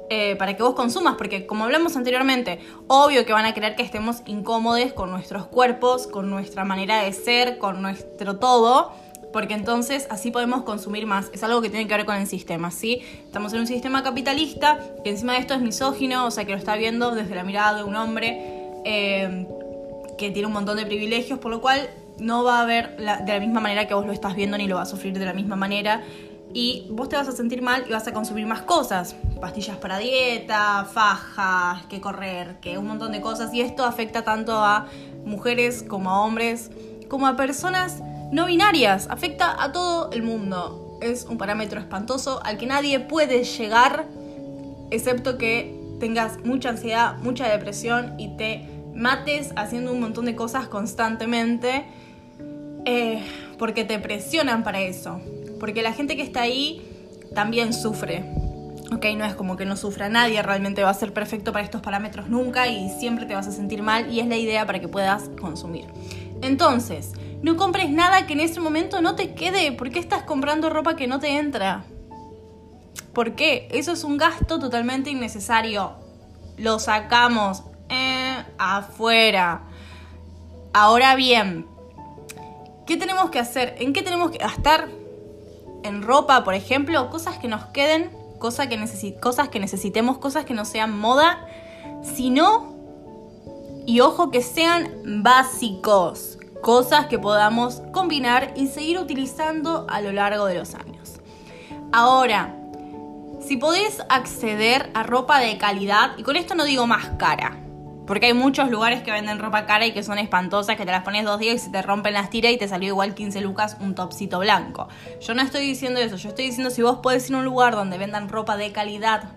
eh, 0.10 0.36
para 0.36 0.56
que 0.56 0.64
vos 0.64 0.76
consumas, 0.76 1.16
porque 1.18 1.46
como 1.46 1.64
hablamos 1.64 1.96
anteriormente, 1.96 2.60
obvio 2.88 3.26
que 3.26 3.34
van 3.34 3.46
a 3.46 3.54
querer 3.54 3.76
que 3.76 3.84
estemos 3.84 4.22
incómodos 4.26 4.94
con 4.94 5.10
nuestros 5.10 5.48
cuerpos, 5.48 6.08
con 6.08 6.30
nuestra 6.30 6.66
manera 6.66 7.04
de 7.04 7.14
ser, 7.14 7.58
con 7.58 7.82
nuestro 7.82 8.38
todo, 8.38 8.92
porque 9.32 9.56
entonces 9.56 10.08
así 10.12 10.30
podemos 10.30 10.64
consumir 10.64 11.08
más. 11.08 11.32
Es 11.34 11.44
algo 11.44 11.62
que 11.62 11.70
tiene 11.70 11.88
que 11.88 11.96
ver 11.96 12.06
con 12.06 12.16
el 12.16 12.28
sistema, 12.28 12.70
¿sí? 12.70 13.02
Estamos 13.26 13.54
en 13.54 13.62
un 13.62 13.68
sistema 13.68 14.04
capitalista 14.04 14.78
que 15.04 15.10
encima 15.10 15.34
de 15.34 15.40
esto 15.40 15.56
es 15.56 15.62
misógino, 15.62 16.28
o 16.28 16.32
sea 16.32 16.46
que 16.46 16.52
lo 16.52 16.58
está 16.58 16.76
viendo 16.76 17.12
desde 17.12 17.34
la 17.34 17.44
mirada 17.44 17.78
de 17.78 17.84
un 17.84 17.96
hombre 17.96 18.40
eh, 18.86 19.48
que 20.18 20.32
tiene 20.32 20.48
un 20.48 20.54
montón 20.54 20.78
de 20.78 20.86
privilegios, 20.86 21.40
por 21.40 21.50
lo 21.50 21.62
cual 21.62 21.90
no 22.20 22.44
va 22.44 22.62
a 22.62 22.66
ver 22.66 22.96
de 22.98 23.34
la 23.34 23.40
misma 23.40 23.60
manera 23.60 23.88
que 23.88 23.94
vos 23.96 24.06
lo 24.06 24.12
estás 24.12 24.36
viendo 24.36 24.58
ni 24.58 24.68
lo 24.68 24.76
va 24.76 24.84
a 24.84 24.86
sufrir 24.86 25.18
de 25.18 25.26
la 25.26 25.34
misma 25.34 25.56
manera 25.56 26.04
y 26.54 26.88
vos 26.92 27.10
te 27.10 27.16
vas 27.16 27.28
a 27.28 27.32
sentir 27.32 27.62
mal 27.62 27.86
y 27.88 27.92
vas 27.92 28.08
a 28.08 28.14
consumir 28.14 28.46
más 28.46 28.62
cosas, 28.62 29.16
pastillas 29.42 29.78
para 29.78 29.98
dieta, 29.98 30.86
fajas, 30.86 31.86
que 31.88 32.00
correr, 32.00 32.60
que 32.62 32.78
un 32.78 32.88
montón 32.88 33.12
de 33.12 33.22
cosas 33.22 33.54
y 33.54 33.62
esto 33.62 33.84
afecta 33.84 34.24
tanto 34.24 34.54
a 34.54 34.88
mujeres 35.26 35.84
como 35.84 36.12
a 36.12 36.22
hombres, 36.22 36.70
como 37.10 37.28
a 37.28 37.36
personas 37.36 38.02
no 38.32 38.46
binarias, 38.46 39.08
afecta 39.10 39.62
a 39.62 39.72
todo 39.72 40.12
el 40.12 40.24
mundo. 40.24 41.00
Es 41.02 41.26
un 41.26 41.38
parámetro 41.38 41.80
espantoso 41.80 42.42
al 42.44 42.58
que 42.58 42.66
nadie 42.66 43.00
puede 43.00 43.44
llegar 43.44 44.06
excepto 44.92 45.38
que 45.38 45.76
tengas 46.00 46.44
mucha 46.44 46.70
ansiedad, 46.70 47.18
mucha 47.18 47.48
depresión 47.48 48.14
y 48.18 48.38
te 48.38 48.68
mates 48.94 49.52
haciendo 49.56 49.92
un 49.92 50.00
montón 50.00 50.26
de 50.26 50.36
cosas 50.36 50.68
constantemente 50.68 51.86
eh, 52.86 53.24
porque 53.58 53.84
te 53.86 54.00
presionan 54.00 54.64
para 54.64 54.82
eso. 54.82 55.20
Porque 55.64 55.82
la 55.82 55.94
gente 55.94 56.18
que 56.18 56.24
está 56.24 56.42
ahí 56.42 56.82
también 57.34 57.72
sufre. 57.72 58.26
Ok, 58.92 59.06
no 59.16 59.24
es 59.24 59.34
como 59.34 59.56
que 59.56 59.64
no 59.64 59.78
sufra 59.78 60.10
nadie, 60.10 60.44
realmente 60.44 60.84
va 60.84 60.90
a 60.90 60.94
ser 60.94 61.14
perfecto 61.14 61.54
para 61.54 61.64
estos 61.64 61.82
parámetros 61.82 62.28
nunca 62.28 62.68
y 62.68 62.90
siempre 62.90 63.26
te 63.26 63.34
vas 63.34 63.48
a 63.48 63.54
sentir 63.54 63.82
mal 63.82 64.12
y 64.12 64.20
es 64.20 64.28
la 64.28 64.36
idea 64.36 64.66
para 64.66 64.82
que 64.82 64.90
puedas 64.90 65.30
consumir. 65.40 65.86
Entonces, 66.42 67.14
no 67.44 67.56
compres 67.56 67.90
nada 67.90 68.28
que 68.28 68.34
en 68.34 68.42
ese 68.42 68.60
momento 68.60 69.02
no 69.02 69.16
te 69.16 69.36
quede. 69.36 69.72
¿Por 69.72 69.90
qué 69.90 70.00
estás 70.00 70.24
comprando 70.24 70.70
ropa 70.70 70.98
que 70.98 71.08
no 71.08 71.22
te 71.22 71.38
entra? 71.38 71.86
¿Por 73.14 73.36
qué? 73.36 73.70
Eso 73.72 73.94
es 73.94 74.04
un 74.04 74.18
gasto 74.18 74.60
totalmente 74.60 75.12
innecesario. 75.12 75.94
Lo 76.58 76.78
sacamos 76.78 77.64
eh, 77.88 78.44
afuera. 78.58 79.62
Ahora 80.74 81.16
bien, 81.16 81.68
¿Qué 82.86 82.98
tenemos 82.98 83.30
que 83.30 83.40
hacer? 83.40 83.76
¿En 83.80 83.94
qué 83.94 84.02
tenemos 84.02 84.30
que 84.32 84.40
gastar? 84.40 84.90
En 85.84 86.02
ropa, 86.02 86.44
por 86.44 86.54
ejemplo, 86.54 87.10
cosas 87.10 87.38
que 87.38 87.48
nos 87.48 87.66
queden, 87.66 88.10
cosas 88.40 88.68
que, 88.68 89.16
cosas 89.20 89.50
que 89.50 89.60
necesitemos, 89.60 90.18
cosas 90.18 90.46
que 90.46 90.54
no 90.54 90.66
sean 90.66 90.98
moda, 90.98 91.46
sino, 92.02 92.74
y 93.86 94.00
ojo, 94.00 94.32
que 94.32 94.42
sean 94.42 94.90
básicos, 95.24 96.38
cosas 96.62 97.08
que 97.08 97.20
podamos 97.20 97.82
combinar 97.92 98.54
y 98.56 98.68
seguir 98.68 99.00
utilizando 99.00 99.86
a 99.90 100.02
lo 100.02 100.12
largo 100.12 100.46
de 100.46 100.56
los 100.56 100.76
años. 100.76 101.20
Ahora, 101.92 102.56
si 103.46 103.58
podés 103.58 104.02
acceder 104.10 104.90
a 104.94 105.04
ropa 105.04 105.40
de 105.40 105.58
calidad, 105.58 106.18
y 106.18 106.24
con 106.24 106.36
esto 106.36 106.56
no 106.56 106.64
digo 106.64 106.88
más 106.88 107.12
cara, 107.18 107.63
porque 108.06 108.28
hay 108.28 108.34
muchos 108.34 108.70
lugares 108.70 109.02
que 109.04 109.12
venden 109.12 109.40
ropa 109.40 109.66
cara 109.66 109.86
y 109.86 109.94
que 109.94 110.04
son 110.04 110.20
espantosas, 110.20 110.76
que 110.76 110.86
te 110.86 110.92
las 110.92 111.04
pones 111.04 111.24
dos 111.24 111.40
días 111.40 111.56
y 111.56 111.60
se 111.60 111.70
te 111.70 111.82
rompen 111.82 112.14
las 112.14 112.30
tiras 112.30 112.52
y 112.52 112.58
te 112.58 112.68
salió 112.68 112.90
igual 112.90 113.14
15 113.16 113.42
lucas 113.42 113.78
un 113.80 113.96
topsito 113.96 114.40
blanco. 114.40 114.90
Yo 115.22 115.34
no 115.34 115.42
estoy 115.42 115.66
diciendo 115.66 116.00
eso, 116.00 116.18
yo 116.18 116.30
estoy 116.30 116.46
diciendo 116.46 116.70
si 116.70 116.82
vos 116.82 116.98
podés 116.98 117.30
ir 117.30 117.36
a 117.36 117.40
un 117.40 117.46
lugar 117.46 117.76
donde 117.76 117.98
vendan 117.98 118.30
ropa 118.30 118.58
de 118.58 118.72
calidad, 118.72 119.32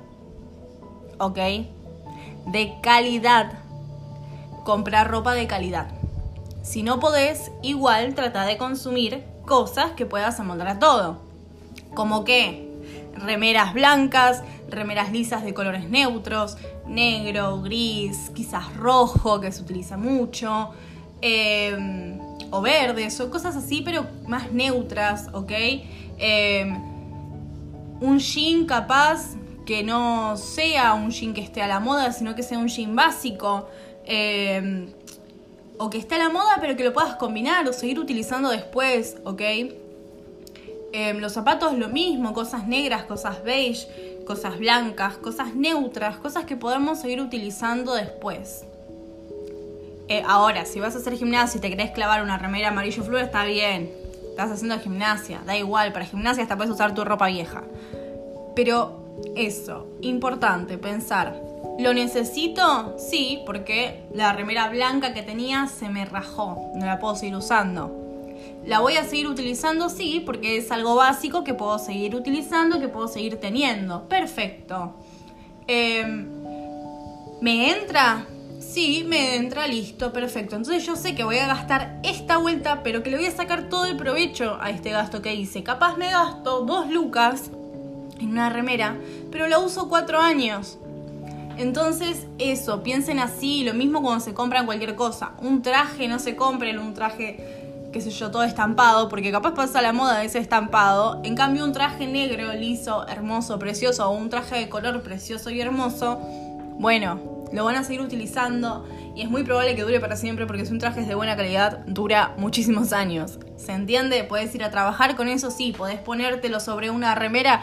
¿ok? 1.19 1.39
De 2.47 2.75
calidad. 2.83 3.53
Comprar 4.65 5.09
ropa 5.09 5.35
de 5.35 5.47
calidad. 5.47 5.89
Si 6.63 6.83
no 6.83 6.99
podés, 6.99 7.53
igual 7.63 8.15
trata 8.15 8.45
de 8.45 8.57
consumir 8.57 9.23
cosas 9.47 9.93
que 9.93 10.07
puedas 10.07 10.41
amoldar 10.41 10.67
a 10.67 10.79
todo. 10.81 11.21
Como 11.95 12.25
que 12.25 12.69
remeras 13.15 13.73
blancas, 13.73 14.43
remeras 14.69 15.13
lisas 15.13 15.45
de 15.45 15.55
colores 15.55 15.89
neutros, 15.89 16.57
negro, 16.87 17.61
gris, 17.63 18.31
quizás 18.35 18.75
rojo, 18.77 19.41
que 19.41 19.53
se 19.53 19.63
utiliza 19.63 19.97
mucho, 19.97 20.71
em, 21.21 22.19
o 22.51 22.61
verdes, 22.61 23.21
o 23.21 23.31
cosas 23.31 23.57
así, 23.57 23.83
pero 23.83 24.07
más 24.27 24.53
neutras, 24.53 25.29
¿ok? 25.33 25.53
Em, 26.19 26.77
un 28.01 28.19
jean 28.19 28.67
capaz 28.67 29.37
que 29.65 29.83
no 29.83 30.37
sea 30.37 30.95
un 30.95 31.11
jean 31.11 31.35
que 31.35 31.41
esté 31.41 31.63
a 31.63 31.67
la 31.67 31.81
moda, 31.81 32.13
sino 32.13 32.35
que 32.35 32.43
sea 32.43 32.59
un 32.59 32.69
jean 32.69 32.95
básico. 32.95 33.69
Em, 34.05 34.89
o 35.79 35.91
que 35.91 35.99
esté 35.99 36.15
a 36.15 36.19
la 36.19 36.29
moda, 36.31 36.57
pero 36.61 36.77
que 36.77 36.85
lo 36.85 36.93
puedas 36.93 37.17
combinar 37.17 37.69
o 37.69 37.73
seguir 37.73 37.99
utilizando 37.99 38.49
después, 38.51 39.17
¿ok? 39.25 39.43
los 41.19 41.33
zapatos 41.33 41.77
lo 41.77 41.89
mismo, 41.89 42.33
cosas 42.33 42.67
negras, 42.67 43.05
cosas 43.05 43.45
beige 43.45 44.16
cosas 44.27 44.59
blancas, 44.59 45.17
cosas 45.17 45.55
neutras, 45.55 46.19
cosas 46.19 46.45
que 46.45 46.57
podemos 46.57 47.01
seguir 47.01 47.21
utilizando 47.23 47.95
después. 47.95 48.67
Eh, 50.09 50.23
ahora, 50.27 50.67
si 50.67 50.79
vas 50.81 50.95
a 50.95 50.99
hacer 50.99 51.15
gimnasia 51.17 51.59
y 51.59 51.61
te 51.61 51.71
querés 51.71 51.93
clavar 51.93 52.23
una 52.23 52.37
remera 52.37 52.69
amarillo 52.69 53.03
fluo, 53.03 53.19
está 53.19 53.45
bien. 53.45 53.91
Estás 54.29 54.51
haciendo 54.51 54.79
gimnasia, 54.79 55.41
da 55.47 55.57
igual, 55.57 55.93
para 55.93 56.05
gimnasia 56.05 56.43
hasta 56.43 56.57
puedes 56.57 56.73
usar 56.73 56.95
tu 56.95 57.05
ropa 57.05 57.29
vieja. 57.29 57.65
Pero 58.55 59.01
eso, 59.35 59.87
importante, 60.03 60.77
pensar. 60.77 61.41
¿Lo 61.79 61.95
necesito? 61.95 62.97
Sí, 62.99 63.43
porque 63.47 64.03
la 64.13 64.33
remera 64.33 64.69
blanca 64.69 65.15
que 65.15 65.23
tenía 65.23 65.67
se 65.69 65.89
me 65.89 66.05
rajó, 66.05 66.73
no 66.75 66.85
la 66.85 66.99
puedo 66.99 67.17
seguir 67.17 67.37
usando. 67.37 68.06
La 68.67 68.81
voy 68.81 68.97
a 68.97 69.05
seguir 69.05 69.29
utilizando, 69.29 69.89
sí, 69.89 70.21
porque 70.27 70.57
es 70.57 70.73
algo 70.73 70.97
básico 70.97 71.45
que 71.45 71.55
puedo 71.55 71.79
seguir 71.79 72.17
utilizando, 72.17 72.81
que 72.81 72.89
puedo 72.89 73.07
seguir 73.07 73.37
teniendo. 73.37 74.09
Perfecto. 74.09 74.95
Em, 75.69 76.29
¿Me 77.41 77.71
entra? 77.71 78.27
Sí, 78.59 79.05
me 79.07 79.37
entra, 79.37 79.69
listo, 79.69 80.13
perfecto. 80.13 80.57
Entonces 80.57 80.85
yo 80.85 80.97
sé 80.97 81.15
que 81.15 81.23
voy 81.23 81.39
a 81.39 81.47
gastar 81.47 82.01
esta 82.03 82.39
vuelta, 82.39 82.83
pero 82.83 83.05
que 83.05 83.11
le 83.11 83.19
voy 83.19 83.27
a 83.27 83.31
sacar 83.31 83.69
todo 83.69 83.85
el 83.87 83.97
provecho 83.97 84.59
a 84.61 84.71
este 84.71 84.91
gasto 84.91 85.23
que 85.23 85.35
hice. 85.35 85.63
Capaz 85.63 85.97
me 85.97 86.11
gasto 86.11 86.63
dos 86.63 86.91
lucas 86.91 87.51
en 88.19 88.31
una 88.31 88.51
remera, 88.51 88.97
pero 89.31 89.47
la 89.47 89.61
uso 89.61 89.89
cuatro 89.89 90.19
años. 90.19 90.79
Entonces, 91.57 92.27
eso, 92.39 92.83
piensen 92.83 93.19
así, 93.19 93.65
lo 93.65 93.75
mismo 93.75 94.03
cuando 94.03 94.25
se 94.25 94.35
compran 94.35 94.67
cualquier 94.67 94.95
cosa. 94.95 95.33
Un 95.39 95.63
traje, 95.63 96.09
no 96.09 96.19
se 96.19 96.37
compren 96.37 96.79
un 96.79 96.93
traje 96.93 97.56
qué 97.97 98.03
sé 98.03 98.11
yo, 98.11 98.31
todo 98.31 98.45
estampado, 98.45 99.09
porque 99.09 99.33
capaz 99.33 99.55
pasa 99.55 99.81
la 99.81 99.95
moda 99.95 100.19
de 100.19 100.27
ese 100.27 100.39
estampado. 100.39 101.19
En 101.25 101.35
cambio, 101.35 101.65
un 101.65 101.73
traje 101.73 102.07
negro, 102.07 102.53
liso, 102.53 103.09
hermoso, 103.09 103.59
precioso, 103.59 104.11
o 104.11 104.15
un 104.15 104.29
traje 104.29 104.57
de 104.57 104.69
color 104.69 105.01
precioso 105.01 105.49
y 105.49 105.63
hermoso, 105.63 106.21
bueno, 106.79 107.47
lo 107.55 107.65
van 107.65 107.77
a 107.77 107.85
seguir 107.85 108.03
utilizando 108.03 108.87
y 109.15 109.23
es 109.23 109.31
muy 109.31 109.45
probable 109.45 109.75
que 109.75 109.83
dure 109.83 109.99
para 109.99 110.17
siempre 110.17 110.45
porque 110.45 110.67
si 110.67 110.73
un 110.73 110.79
traje 110.79 111.01
es 111.01 111.09
de 111.09 111.15
buena 111.15 111.37
calidad, 111.37 111.87
dura 111.87 112.35
muchísimos 112.37 112.93
años. 112.93 113.39
¿Se 113.57 113.73
entiende? 113.73 114.25
Puedes 114.25 114.55
ir 114.55 114.63
a 114.63 114.71
trabajar 114.71 115.17
con 115.17 115.29
eso, 115.29 115.51
sí, 115.51 115.73
podés 115.73 115.99
ponértelo 115.99 116.61
sobre 116.61 116.91
una 116.91 117.15
remera 117.15 117.63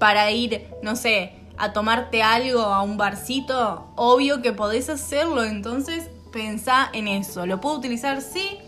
para 0.00 0.32
ir, 0.32 0.66
no 0.82 0.96
sé, 0.96 1.34
a 1.58 1.72
tomarte 1.72 2.24
algo 2.24 2.62
a 2.62 2.82
un 2.82 2.96
barcito, 2.96 3.86
obvio 3.94 4.42
que 4.42 4.52
podés 4.52 4.88
hacerlo, 4.88 5.44
entonces 5.44 6.10
pensá 6.32 6.90
en 6.92 7.06
eso. 7.06 7.46
¿Lo 7.46 7.60
puedo 7.60 7.76
utilizar? 7.76 8.20
Sí. 8.20 8.58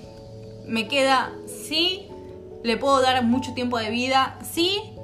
¿Me 0.66 0.88
queda? 0.88 1.32
Sí. 1.46 2.08
¿Le 2.62 2.76
puedo 2.76 3.00
dar 3.00 3.22
mucho 3.24 3.54
tiempo 3.54 3.78
de 3.78 3.90
vida? 3.90 4.38
Sí. 4.52 4.94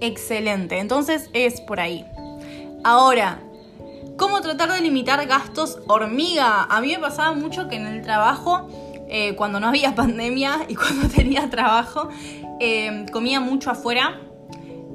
Excelente. 0.00 0.78
Entonces 0.78 1.30
es 1.32 1.60
por 1.60 1.80
ahí. 1.80 2.04
Ahora, 2.84 3.40
¿cómo 4.18 4.40
tratar 4.40 4.72
de 4.72 4.80
limitar 4.80 5.24
gastos 5.26 5.78
hormiga? 5.86 6.64
A 6.64 6.80
mí 6.80 6.88
me 6.88 6.98
pasaba 6.98 7.32
mucho 7.32 7.68
que 7.68 7.76
en 7.76 7.86
el 7.86 8.02
trabajo, 8.02 8.68
eh, 9.08 9.34
cuando 9.36 9.60
no 9.60 9.68
había 9.68 9.94
pandemia 9.96 10.66
y 10.68 10.74
cuando 10.74 11.08
tenía 11.08 11.48
trabajo, 11.48 12.08
eh, 12.60 13.06
comía 13.12 13.40
mucho 13.40 13.70
afuera. 13.70 14.20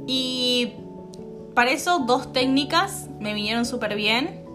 Y 0.06 0.74
para 1.56 1.72
eso 1.72 2.00
dos 2.00 2.32
técnicas 2.34 3.08
me 3.20 3.34
vinieron 3.34 3.66
súper 3.66 3.96
bien. 3.96 4.47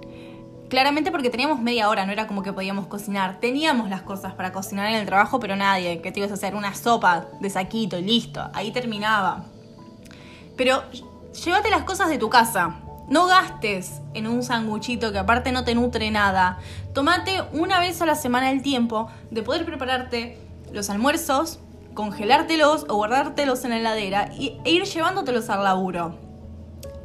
Claramente 0.73 1.11
porque 1.11 1.29
teníamos 1.29 1.61
media 1.61 1.91
hora, 1.91 2.07
no 2.07 2.12
era 2.12 2.26
como 2.26 2.43
que 2.43 2.50
podíamos 2.50 2.87
cocinar. 2.87 3.41
Teníamos 3.41 3.91
las 3.91 4.00
cosas 4.00 4.33
para 4.33 4.52
cocinar 4.52 4.91
en 4.91 4.95
el 4.95 5.05
trabajo, 5.05 5.38
pero 5.38 5.55
nadie. 5.55 6.00
Que 6.00 6.12
te 6.12 6.21
ibas 6.21 6.31
a 6.31 6.35
hacer 6.35 6.55
una 6.55 6.75
sopa 6.75 7.26
de 7.41 7.50
saquito 7.50 7.99
y 7.99 8.02
listo. 8.02 8.49
Ahí 8.55 8.73
terminaba. 8.73 9.45
Pero 10.57 10.83
llévate 11.45 11.69
las 11.69 11.83
cosas 11.83 12.09
de 12.09 12.17
tu 12.17 12.31
casa. 12.31 12.76
No 13.07 13.26
gastes 13.26 14.00
en 14.14 14.26
un 14.26 14.43
sanguchito 14.43 15.12
que 15.12 15.19
aparte 15.19 15.52
no 15.52 15.62
te 15.62 15.75
nutre 15.75 16.11
nada. 16.11 16.59
Tomate 16.95 17.43
una 17.52 17.79
vez 17.79 18.00
a 18.00 18.07
la 18.07 18.14
semana 18.14 18.50
el 18.50 18.62
tiempo 18.62 19.11
de 19.31 19.43
poder 19.43 19.67
prepararte 19.67 20.38
los 20.73 20.88
almuerzos, 20.88 21.59
congelártelos 21.93 22.87
o 22.88 22.95
guardártelos 22.95 23.62
en 23.67 23.73
la 23.73 23.76
heladera 23.76 24.31
e 24.38 24.71
ir 24.71 24.85
llevándotelos 24.85 25.50
al 25.50 25.64
laburo. 25.64 26.17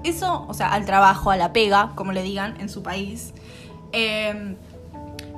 Eso, 0.06 0.46
o 0.48 0.54
sea, 0.54 0.72
al 0.72 0.86
trabajo, 0.86 1.32
a 1.32 1.36
la 1.36 1.52
pega, 1.52 1.92
como 1.96 2.14
le 2.14 2.24
digan 2.24 2.56
en 2.62 2.70
su 2.70 2.82
país. 2.82 3.34
Em, 3.92 4.56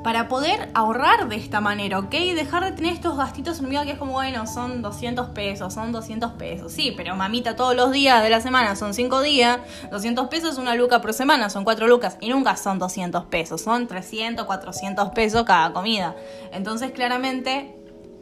para 0.03 0.29
poder 0.29 0.69
ahorrar 0.73 1.27
de 1.27 1.35
esta 1.35 1.59
manera, 1.59 1.99
¿ok? 1.99 2.11
Dejar 2.11 2.63
de 2.63 2.71
tener 2.71 2.93
estos 2.93 3.17
gastitos 3.17 3.61
vida 3.61 3.83
que 3.83 3.91
es 3.91 3.97
como, 3.97 4.13
bueno, 4.13 4.47
son 4.47 4.81
200 4.81 5.29
pesos, 5.29 5.73
son 5.73 5.91
200 5.91 6.31
pesos. 6.33 6.71
Sí, 6.71 6.93
pero 6.95 7.15
mamita, 7.15 7.55
todos 7.55 7.75
los 7.75 7.91
días 7.91 8.23
de 8.23 8.29
la 8.29 8.39
semana 8.39 8.75
son 8.75 8.93
5 8.93 9.21
días, 9.21 9.59
200 9.91 10.27
pesos 10.27 10.53
es 10.53 10.57
una 10.57 10.75
luca 10.75 11.01
por 11.01 11.13
semana, 11.13 11.49
son 11.49 11.63
4 11.63 11.87
lucas 11.87 12.17
y 12.21 12.29
nunca 12.29 12.55
son 12.55 12.79
200 12.79 13.25
pesos, 13.25 13.61
son 13.61 13.87
300, 13.87 14.45
400 14.45 15.09
pesos 15.09 15.43
cada 15.43 15.73
comida. 15.73 16.15
Entonces, 16.53 16.91
claramente, 16.91 17.75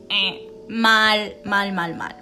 eh, 0.09 0.51
mal, 0.67 1.35
mal, 1.45 1.73
mal, 1.73 1.95
mal. 1.95 2.15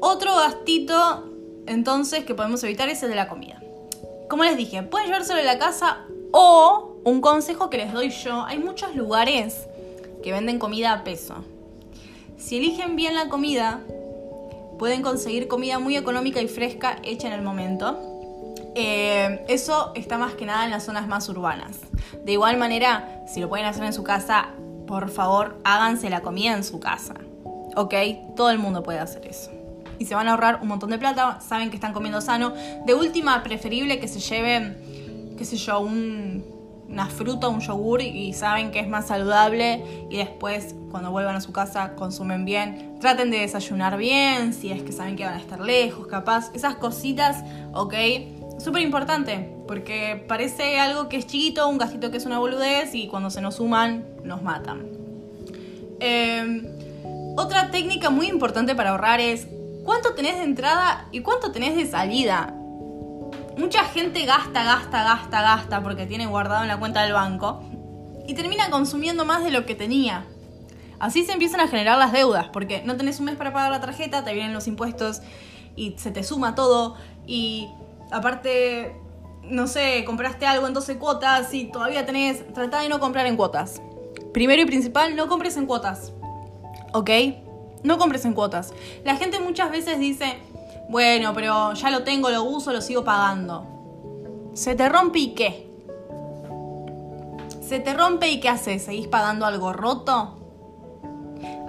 Otro 0.00 0.34
gastito 0.36 1.24
entonces 1.66 2.24
que 2.24 2.34
podemos 2.34 2.62
evitar 2.64 2.88
es 2.88 3.02
el 3.02 3.10
de 3.10 3.16
la 3.16 3.28
comida. 3.28 3.60
Como 4.28 4.44
les 4.44 4.56
dije, 4.56 4.82
pueden 4.82 5.06
llevárselo 5.06 5.38
de 5.38 5.46
la 5.46 5.58
casa 5.58 6.04
o 6.32 6.96
un 7.04 7.20
consejo 7.20 7.70
que 7.70 7.78
les 7.78 7.92
doy 7.92 8.10
yo, 8.10 8.44
hay 8.44 8.58
muchos 8.58 8.94
lugares 8.94 9.66
que 10.22 10.32
venden 10.32 10.58
comida 10.58 10.92
a 10.92 11.04
peso. 11.04 11.44
Si 12.36 12.58
eligen 12.58 12.96
bien 12.96 13.14
la 13.14 13.28
comida, 13.28 13.80
pueden 14.78 15.02
conseguir 15.02 15.48
comida 15.48 15.78
muy 15.78 15.96
económica 15.96 16.40
y 16.40 16.48
fresca 16.48 16.98
hecha 17.02 17.28
en 17.28 17.34
el 17.34 17.42
momento. 17.42 17.98
Eh, 18.74 19.44
eso 19.48 19.92
está 19.94 20.18
más 20.18 20.34
que 20.34 20.46
nada 20.46 20.64
en 20.64 20.70
las 20.70 20.84
zonas 20.84 21.08
más 21.08 21.28
urbanas. 21.28 21.78
De 22.24 22.32
igual 22.32 22.58
manera, 22.58 23.24
si 23.26 23.40
lo 23.40 23.48
pueden 23.48 23.66
hacer 23.66 23.84
en 23.84 23.92
su 23.92 24.04
casa, 24.04 24.50
por 24.86 25.10
favor, 25.10 25.58
háganse 25.64 26.10
la 26.10 26.20
comida 26.20 26.52
en 26.52 26.64
su 26.64 26.78
casa. 26.78 27.14
¿Ok? 27.74 27.94
Todo 28.36 28.50
el 28.50 28.58
mundo 28.58 28.82
puede 28.82 28.98
hacer 28.98 29.26
eso 29.26 29.50
y 29.98 30.06
se 30.06 30.14
van 30.14 30.28
a 30.28 30.32
ahorrar 30.32 30.60
un 30.62 30.68
montón 30.68 30.90
de 30.90 30.98
plata, 30.98 31.40
saben 31.40 31.70
que 31.70 31.76
están 31.76 31.92
comiendo 31.92 32.20
sano. 32.20 32.52
De 32.86 32.94
última, 32.94 33.42
preferible 33.42 33.98
que 33.98 34.08
se 34.08 34.20
lleven, 34.20 34.76
qué 35.38 35.44
sé 35.44 35.56
yo, 35.56 35.80
una 35.80 37.06
fruta, 37.06 37.48
un 37.48 37.60
yogur 37.60 38.02
y 38.02 38.32
saben 38.32 38.70
que 38.70 38.80
es 38.80 38.88
más 38.88 39.06
saludable 39.06 39.84
y 40.10 40.16
después 40.16 40.74
cuando 40.90 41.10
vuelvan 41.10 41.36
a 41.36 41.40
su 41.40 41.52
casa 41.52 41.94
consumen 41.94 42.44
bien. 42.44 42.98
Traten 43.00 43.30
de 43.30 43.38
desayunar 43.38 43.96
bien, 43.96 44.52
si 44.52 44.72
es 44.72 44.82
que 44.82 44.92
saben 44.92 45.16
que 45.16 45.24
van 45.24 45.34
a 45.34 45.38
estar 45.38 45.60
lejos, 45.60 46.06
capaz. 46.08 46.50
Esas 46.54 46.74
cositas, 46.76 47.44
ok, 47.72 47.94
súper 48.58 48.82
importante, 48.82 49.54
porque 49.66 50.24
parece 50.26 50.80
algo 50.80 51.08
que 51.08 51.18
es 51.18 51.26
chiquito, 51.26 51.68
un 51.68 51.78
gastito 51.78 52.10
que 52.10 52.16
es 52.16 52.26
una 52.26 52.38
boludez 52.38 52.94
y 52.94 53.06
cuando 53.06 53.30
se 53.30 53.40
nos 53.40 53.56
suman 53.56 54.04
nos 54.24 54.42
matan. 54.42 54.86
Em, 56.00 56.66
otra 57.36 57.70
técnica 57.70 58.10
muy 58.10 58.26
importante 58.26 58.74
para 58.74 58.90
ahorrar 58.90 59.20
es 59.20 59.46
cuánto 59.84 60.14
tenés 60.14 60.38
de 60.38 60.44
entrada 60.44 61.08
y 61.12 61.20
cuánto 61.20 61.52
tenés 61.52 61.76
de 61.76 61.86
salida. 61.86 62.57
Mucha 63.58 63.82
gente 63.86 64.24
gasta, 64.24 64.62
gasta, 64.62 65.02
gasta, 65.02 65.42
gasta 65.42 65.82
porque 65.82 66.06
tiene 66.06 66.26
guardado 66.26 66.62
en 66.62 66.68
la 66.68 66.78
cuenta 66.78 67.02
del 67.02 67.12
banco 67.12 67.60
y 68.28 68.34
termina 68.34 68.70
consumiendo 68.70 69.24
más 69.24 69.42
de 69.42 69.50
lo 69.50 69.66
que 69.66 69.74
tenía. 69.74 70.26
Así 71.00 71.24
se 71.24 71.32
empiezan 71.32 71.58
a 71.60 71.66
generar 71.66 71.98
las 71.98 72.12
deudas, 72.12 72.46
porque 72.52 72.82
no 72.84 72.96
tenés 72.96 73.18
un 73.18 73.24
mes 73.24 73.34
para 73.34 73.52
pagar 73.52 73.72
la 73.72 73.80
tarjeta, 73.80 74.24
te 74.24 74.32
vienen 74.32 74.54
los 74.54 74.68
impuestos 74.68 75.22
y 75.74 75.96
se 75.98 76.12
te 76.12 76.22
suma 76.22 76.54
todo 76.54 76.94
y 77.26 77.68
aparte, 78.12 78.94
no 79.42 79.66
sé, 79.66 80.04
compraste 80.04 80.46
algo 80.46 80.68
en 80.68 80.74
12 80.74 80.98
cuotas 80.98 81.52
y 81.52 81.64
todavía 81.64 82.06
tenés, 82.06 82.46
trata 82.52 82.80
de 82.80 82.88
no 82.88 83.00
comprar 83.00 83.26
en 83.26 83.36
cuotas. 83.36 83.82
Primero 84.32 84.62
y 84.62 84.66
principal, 84.66 85.16
no 85.16 85.26
compres 85.26 85.56
en 85.56 85.66
cuotas. 85.66 86.12
¿Ok? 86.92 87.10
No 87.82 87.98
compres 87.98 88.24
en 88.24 88.34
cuotas. 88.34 88.72
La 89.04 89.16
gente 89.16 89.40
muchas 89.40 89.72
veces 89.72 89.98
dice, 89.98 90.38
bueno, 90.88 91.34
pero 91.34 91.74
ya 91.74 91.90
lo 91.90 92.02
tengo, 92.02 92.30
lo 92.30 92.44
uso, 92.44 92.72
lo 92.72 92.80
sigo 92.80 93.04
pagando. 93.04 93.66
Se 94.54 94.74
te 94.74 94.88
rompe 94.88 95.18
y 95.18 95.34
qué? 95.34 95.68
Se 97.60 97.78
te 97.78 97.92
rompe 97.92 98.30
y 98.30 98.40
qué 98.40 98.48
haces? 98.48 98.84
¿Seguís 98.84 99.06
pagando 99.06 99.44
algo 99.44 99.74
roto? 99.74 100.38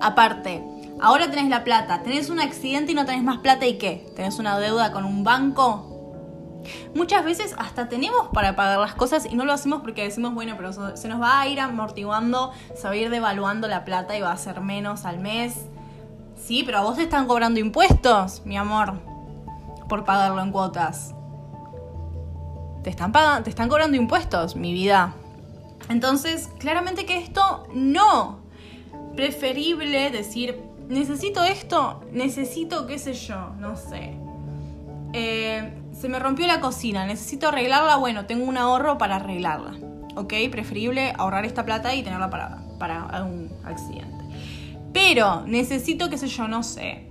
Aparte, 0.01 0.63
ahora 1.01 1.29
tenés 1.29 1.49
la 1.49 1.65
plata, 1.65 2.01
tenés 2.03 2.29
un 2.29 2.39
accidente 2.39 2.93
y 2.93 2.95
no 2.95 3.05
tenés 3.05 3.23
más 3.23 3.39
plata 3.39 3.65
y 3.65 3.77
qué? 3.77 4.09
¿Tenés 4.15 4.39
una 4.39 4.57
deuda 4.57 4.93
con 4.93 5.03
un 5.03 5.25
banco? 5.25 5.85
Muchas 6.95 7.25
veces 7.25 7.53
hasta 7.57 7.89
tenemos 7.89 8.29
para 8.33 8.55
pagar 8.55 8.79
las 8.79 8.95
cosas 8.95 9.25
y 9.25 9.35
no 9.35 9.43
lo 9.43 9.51
hacemos 9.51 9.81
porque 9.81 10.03
decimos, 10.03 10.33
bueno, 10.33 10.53
pero 10.55 10.95
se 10.95 11.07
nos 11.09 11.21
va 11.21 11.41
a 11.41 11.47
ir 11.47 11.59
amortiguando, 11.59 12.51
se 12.75 12.83
va 12.83 12.91
a 12.91 12.95
ir 12.95 13.09
devaluando 13.09 13.67
la 13.67 13.83
plata 13.83 14.17
y 14.17 14.21
va 14.21 14.31
a 14.31 14.37
ser 14.37 14.61
menos 14.61 15.03
al 15.03 15.19
mes. 15.19 15.65
Sí, 16.37 16.63
pero 16.65 16.79
a 16.79 16.81
vos 16.81 16.95
te 16.95 17.03
están 17.03 17.27
cobrando 17.27 17.59
impuestos, 17.59 18.41
mi 18.45 18.57
amor, 18.57 18.93
por 19.89 20.05
pagarlo 20.05 20.41
en 20.41 20.51
cuotas. 20.51 21.13
Te 22.83 22.89
están, 22.89 23.11
pagando, 23.11 23.43
te 23.43 23.49
están 23.49 23.67
cobrando 23.67 23.97
impuestos, 23.97 24.55
mi 24.55 24.71
vida. 24.71 25.13
Entonces, 25.89 26.49
claramente 26.59 27.05
que 27.05 27.17
esto 27.17 27.67
no. 27.73 28.39
Preferible 29.17 30.09
decir, 30.11 30.57
necesito 30.87 31.43
esto, 31.43 32.01
necesito 32.13 32.87
qué 32.87 32.97
sé 32.97 33.13
yo, 33.13 33.49
no 33.59 33.75
sé. 33.75 34.13
Eh, 35.11 35.73
se 35.91 36.07
me 36.07 36.19
rompió 36.19 36.47
la 36.47 36.61
cocina, 36.61 37.05
necesito 37.05 37.49
arreglarla, 37.49 37.97
bueno, 37.97 38.25
tengo 38.25 38.45
un 38.45 38.57
ahorro 38.57 38.97
para 38.97 39.17
arreglarla. 39.17 39.73
¿Ok? 40.15 40.33
Preferible 40.51 41.13
ahorrar 41.17 41.45
esta 41.45 41.65
plata 41.65 41.93
y 41.95 42.03
tenerla 42.03 42.29
para, 42.29 42.61
para 42.77 43.03
algún 43.03 43.51
accidente. 43.65 44.23
Pero 44.93 45.43
necesito, 45.45 46.09
qué 46.09 46.17
sé 46.17 46.27
yo, 46.27 46.47
no 46.47 46.63
sé. 46.63 47.07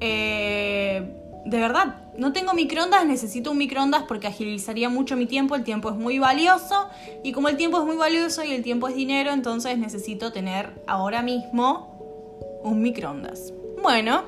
Eh, 0.00 1.23
de 1.44 1.58
verdad, 1.58 1.96
no 2.16 2.32
tengo 2.32 2.54
microondas, 2.54 3.04
necesito 3.04 3.50
un 3.50 3.58
microondas 3.58 4.04
porque 4.04 4.26
agilizaría 4.26 4.88
mucho 4.88 5.16
mi 5.16 5.26
tiempo, 5.26 5.54
el 5.54 5.64
tiempo 5.64 5.90
es 5.90 5.96
muy 5.96 6.18
valioso 6.18 6.88
y 7.22 7.32
como 7.32 7.48
el 7.48 7.56
tiempo 7.56 7.78
es 7.78 7.84
muy 7.84 7.96
valioso 7.96 8.42
y 8.44 8.52
el 8.52 8.62
tiempo 8.62 8.88
es 8.88 8.94
dinero, 8.94 9.30
entonces 9.30 9.76
necesito 9.76 10.32
tener 10.32 10.82
ahora 10.86 11.22
mismo 11.22 12.60
un 12.62 12.80
microondas. 12.80 13.52
Bueno, 13.82 14.22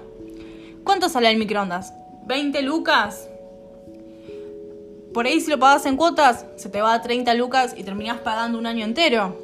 ¿cuánto 0.85 1.09
sale 1.09 1.31
el 1.31 1.39
microondas? 1.39 1.95
¿20 2.27 2.61
lucas? 2.63 3.29
Por 5.15 5.25
ahí 5.25 5.41
si 5.41 5.51
lo 5.51 5.59
pagas 5.59 5.87
en 5.87 5.97
cuotas, 5.97 6.45
se 6.57 6.69
te 6.69 6.83
va 6.83 6.93
a 6.93 7.01
30 7.01 7.33
lucas 7.35 7.75
y 7.75 7.83
terminas 7.83 8.19
pagando 8.19 8.59
un 8.59 8.67
año 8.67 8.85
entero. 8.85 9.41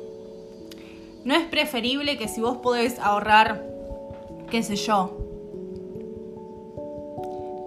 ¿No 1.25 1.35
es 1.35 1.47
preferible 1.47 2.19
que 2.19 2.29
si 2.29 2.43
vos 2.43 2.59
podés 2.59 2.99
ahorrar, 2.99 3.65
qué 4.51 4.63
sé 4.63 4.77
yo, 4.77 5.32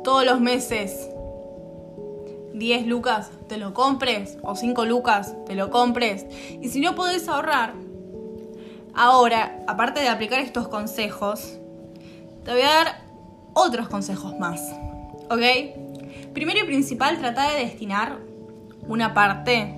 todos 0.06 0.26
los 0.26 0.40
meses 0.40 1.10
10 2.54 2.88
lucas, 2.88 3.30
te 3.50 3.58
lo 3.58 3.74
compres, 3.74 4.38
o 4.42 4.56
5 4.56 4.86
lucas, 4.86 5.36
te 5.46 5.56
lo 5.56 5.70
compres? 5.70 6.26
Y 6.62 6.70
si 6.70 6.80
no 6.80 6.96
podés 6.96 7.28
ahorrar, 7.28 7.74
ahora, 8.94 9.62
aparte 9.68 10.00
de 10.00 10.08
aplicar 10.08 10.40
estos 10.40 10.70
consejos, 10.70 11.58
te 12.46 12.52
voy 12.52 12.62
a 12.62 12.74
dar 12.74 13.02
otros 13.54 13.90
consejos 13.90 14.40
más. 14.40 14.62
¿Ok? 15.30 15.42
Primero 16.34 16.62
y 16.62 16.64
principal, 16.64 17.20
trata 17.20 17.52
de 17.52 17.66
destinar 17.66 18.20
una 18.88 19.14
parte, 19.14 19.76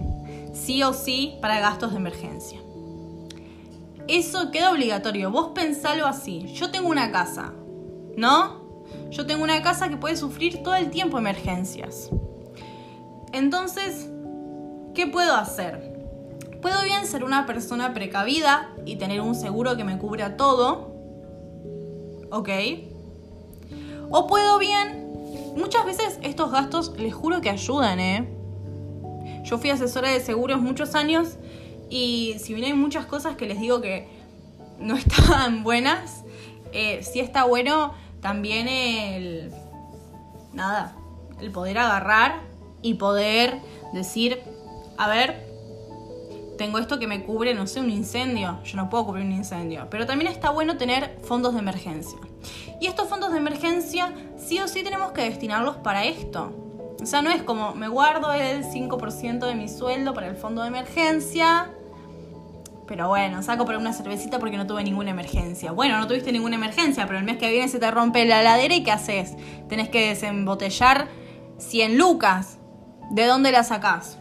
sí 0.53 0.83
o 0.83 0.93
sí, 0.93 1.39
para 1.41 1.59
gastos 1.59 1.93
de 1.93 1.97
emergencia 1.97 2.59
eso 4.07 4.51
queda 4.51 4.71
obligatorio. 4.71 5.31
Vos 5.31 5.51
pensalo 5.53 6.07
así. 6.07 6.53
Yo 6.53 6.71
tengo 6.71 6.89
una 6.89 7.11
casa, 7.11 7.53
¿no? 8.15 8.56
Yo 9.09 9.25
tengo 9.25 9.43
una 9.43 9.61
casa 9.61 9.89
que 9.89 9.97
puede 9.97 10.17
sufrir 10.17 10.63
todo 10.63 10.75
el 10.75 10.89
tiempo 10.89 11.17
emergencias. 11.17 12.09
Entonces, 13.33 14.09
¿qué 14.93 15.07
puedo 15.07 15.35
hacer? 15.35 15.93
Puedo 16.61 16.83
bien 16.83 17.05
ser 17.05 17.23
una 17.23 17.45
persona 17.45 17.93
precavida 17.93 18.73
y 18.85 18.95
tener 18.97 19.21
un 19.21 19.35
seguro 19.35 19.77
que 19.77 19.83
me 19.83 19.97
cubra 19.97 20.37
todo. 20.37 20.93
¿Ok? 22.31 22.49
O 24.09 24.27
puedo 24.27 24.57
bien... 24.57 25.05
Muchas 25.55 25.85
veces 25.85 26.19
estos 26.21 26.51
gastos 26.51 26.93
les 26.97 27.15
juro 27.15 27.41
que 27.41 27.49
ayudan, 27.49 27.99
¿eh? 27.99 28.27
Yo 29.43 29.57
fui 29.57 29.71
asesora 29.71 30.09
de 30.09 30.19
seguros 30.19 30.61
muchos 30.61 30.93
años 30.93 31.37
y 31.89 32.35
si 32.39 32.53
bien 32.53 32.65
hay 32.65 32.73
muchas 32.73 33.05
cosas 33.05 33.37
que 33.37 33.47
les 33.47 33.59
digo 33.59 33.81
que 33.81 34.07
no 34.77 34.95
estaban 34.97 35.63
buenas, 35.63 36.23
eh, 36.73 37.01
sí 37.01 37.19
está 37.19 37.45
bueno 37.45 37.93
también 38.21 38.67
el... 38.67 39.51
Nada, 40.53 40.95
el 41.39 41.51
poder 41.51 41.77
agarrar 41.77 42.41
y 42.81 42.95
poder 42.95 43.59
decir, 43.93 44.41
a 44.97 45.07
ver, 45.07 45.47
tengo 46.57 46.79
esto 46.79 46.99
que 46.99 47.07
me 47.07 47.23
cubre, 47.23 47.53
no 47.53 47.67
sé, 47.67 47.79
un 47.79 47.89
incendio. 47.89 48.59
Yo 48.63 48.77
no 48.77 48.89
puedo 48.89 49.05
cubrir 49.05 49.25
un 49.25 49.31
incendio. 49.31 49.87
Pero 49.89 50.05
también 50.05 50.31
está 50.31 50.49
bueno 50.49 50.77
tener 50.77 51.19
fondos 51.23 51.53
de 51.53 51.59
emergencia. 51.59 52.17
Y 52.81 52.87
estos 52.87 53.07
fondos 53.07 53.31
de 53.31 53.37
emergencia, 53.37 54.13
sí 54.37 54.59
o 54.59 54.67
sí 54.67 54.83
tenemos 54.83 55.11
que 55.11 55.21
destinarlos 55.21 55.77
para 55.77 56.05
esto. 56.05 56.51
O 57.01 57.05
sea, 57.05 57.21
no 57.21 57.29
es 57.29 57.43
como 57.43 57.75
me 57.75 57.87
guardo 57.87 58.33
el 58.33 58.63
5% 58.63 59.45
de 59.45 59.55
mi 59.55 59.69
sueldo 59.69 60.13
para 60.13 60.27
el 60.27 60.35
fondo 60.35 60.63
de 60.63 60.69
emergencia. 60.69 61.71
Pero 62.87 63.09
bueno, 63.09 63.43
saco 63.43 63.65
para 63.65 63.77
una 63.77 63.91
cervecita 63.91 64.39
porque 64.39 64.57
no 64.57 64.65
tuve 64.65 64.83
ninguna 64.83 65.11
emergencia. 65.11 65.71
Bueno, 65.71 65.97
no 65.99 66.07
tuviste 66.07 66.31
ninguna 66.31 66.55
emergencia, 66.55 67.05
pero 67.05 67.19
el 67.19 67.25
mes 67.25 67.37
que 67.37 67.51
viene 67.51 67.67
se 67.67 67.79
te 67.79 67.91
rompe 67.91 68.25
la 68.25 68.41
heladera 68.41 68.73
y 68.75 68.83
¿qué 68.83 68.91
haces? 68.91 69.35
Tenés 69.67 69.89
que 69.89 70.07
desembotellar 70.07 71.07
100 71.57 71.97
lucas. 71.97 72.57
¿De 73.11 73.25
dónde 73.25 73.51
la 73.51 73.63
sacás? 73.63 74.17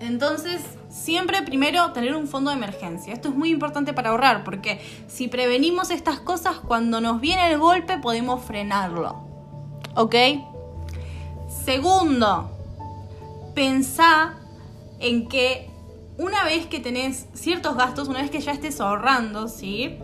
Entonces, 0.00 0.62
siempre 0.88 1.42
primero 1.42 1.92
tener 1.92 2.14
un 2.14 2.26
fondo 2.26 2.50
de 2.50 2.56
emergencia. 2.56 3.12
Esto 3.12 3.28
es 3.28 3.34
muy 3.34 3.50
importante 3.50 3.92
para 3.92 4.10
ahorrar 4.10 4.44
porque 4.44 4.80
si 5.06 5.28
prevenimos 5.28 5.90
estas 5.90 6.20
cosas, 6.20 6.56
cuando 6.58 7.00
nos 7.00 7.20
viene 7.20 7.50
el 7.50 7.58
golpe 7.58 7.98
podemos 7.98 8.44
frenarlo. 8.44 9.24
¿Ok? 9.94 10.14
Segundo, 11.64 12.50
pensá 13.54 14.34
en 14.98 15.28
que 15.28 15.70
una 16.18 16.44
vez 16.44 16.66
que 16.66 16.80
tenés 16.80 17.26
ciertos 17.34 17.76
gastos, 17.76 18.08
una 18.08 18.20
vez 18.20 18.30
que 18.30 18.40
ya 18.40 18.52
estés 18.52 18.80
ahorrando, 18.80 19.48
¿sí? 19.48 19.98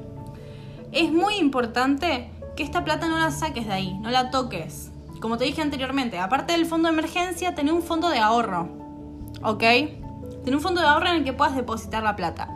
Es 0.93 1.11
muy 1.11 1.37
importante 1.37 2.31
que 2.57 2.63
esta 2.63 2.85
plata 2.85 3.09
no 3.09 3.19
la 3.19 3.31
saques 3.31 3.67
de 3.67 3.73
ahí, 3.73 3.95
no 4.01 4.11
la 4.11 4.31
toques. 4.31 4.91
Como 5.21 5.39
te 5.39 5.45
dije 5.45 5.63
anteriormente, 5.63 6.19
aparte 6.19 6.53
del 6.53 6.67
fondo 6.67 6.89
de 6.89 6.95
emergencia, 6.95 7.55
tener 7.55 7.73
un 7.73 7.83
fondo 7.83 8.09
de 8.11 8.19
ahorro. 8.19 8.69
¿Ok? 9.43 9.61
Tener 9.61 10.57
un 10.57 10.61
fondo 10.61 10.81
de 10.81 10.87
ahorro 10.87 11.09
en 11.09 11.17
el 11.17 11.25
que 11.25 11.33
puedas 11.33 11.55
depositar 11.55 12.03
la 12.03 12.17
plata. 12.17 12.49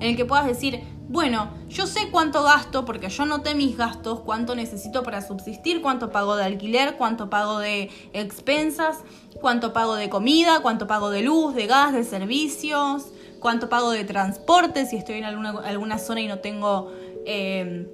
En 0.00 0.08
el 0.08 0.16
que 0.16 0.24
puedas 0.24 0.46
decir, 0.46 0.82
bueno, 1.12 1.50
yo 1.68 1.86
sé 1.86 2.08
cuánto 2.10 2.42
gasto 2.42 2.86
porque 2.86 3.10
yo 3.10 3.26
noté 3.26 3.54
mis 3.54 3.76
gastos, 3.76 4.20
cuánto 4.20 4.54
necesito 4.54 5.02
para 5.02 5.20
subsistir, 5.20 5.82
cuánto 5.82 6.10
pago 6.10 6.36
de 6.36 6.44
alquiler, 6.44 6.96
cuánto 6.96 7.28
pago 7.28 7.58
de 7.58 7.90
expensas, 8.14 8.96
cuánto 9.38 9.74
pago 9.74 9.94
de 9.94 10.08
comida, 10.08 10.60
cuánto 10.62 10.86
pago 10.86 11.10
de 11.10 11.20
luz, 11.20 11.54
de 11.54 11.66
gas, 11.66 11.92
de 11.92 12.04
servicios, 12.04 13.08
cuánto 13.40 13.68
pago 13.68 13.90
de 13.90 14.04
transporte 14.04 14.86
si 14.86 14.96
estoy 14.96 15.16
en 15.16 15.24
alguna, 15.24 15.50
alguna 15.66 15.98
zona 15.98 16.22
y 16.22 16.28
no 16.28 16.38
tengo 16.38 16.90
eh, 17.26 17.86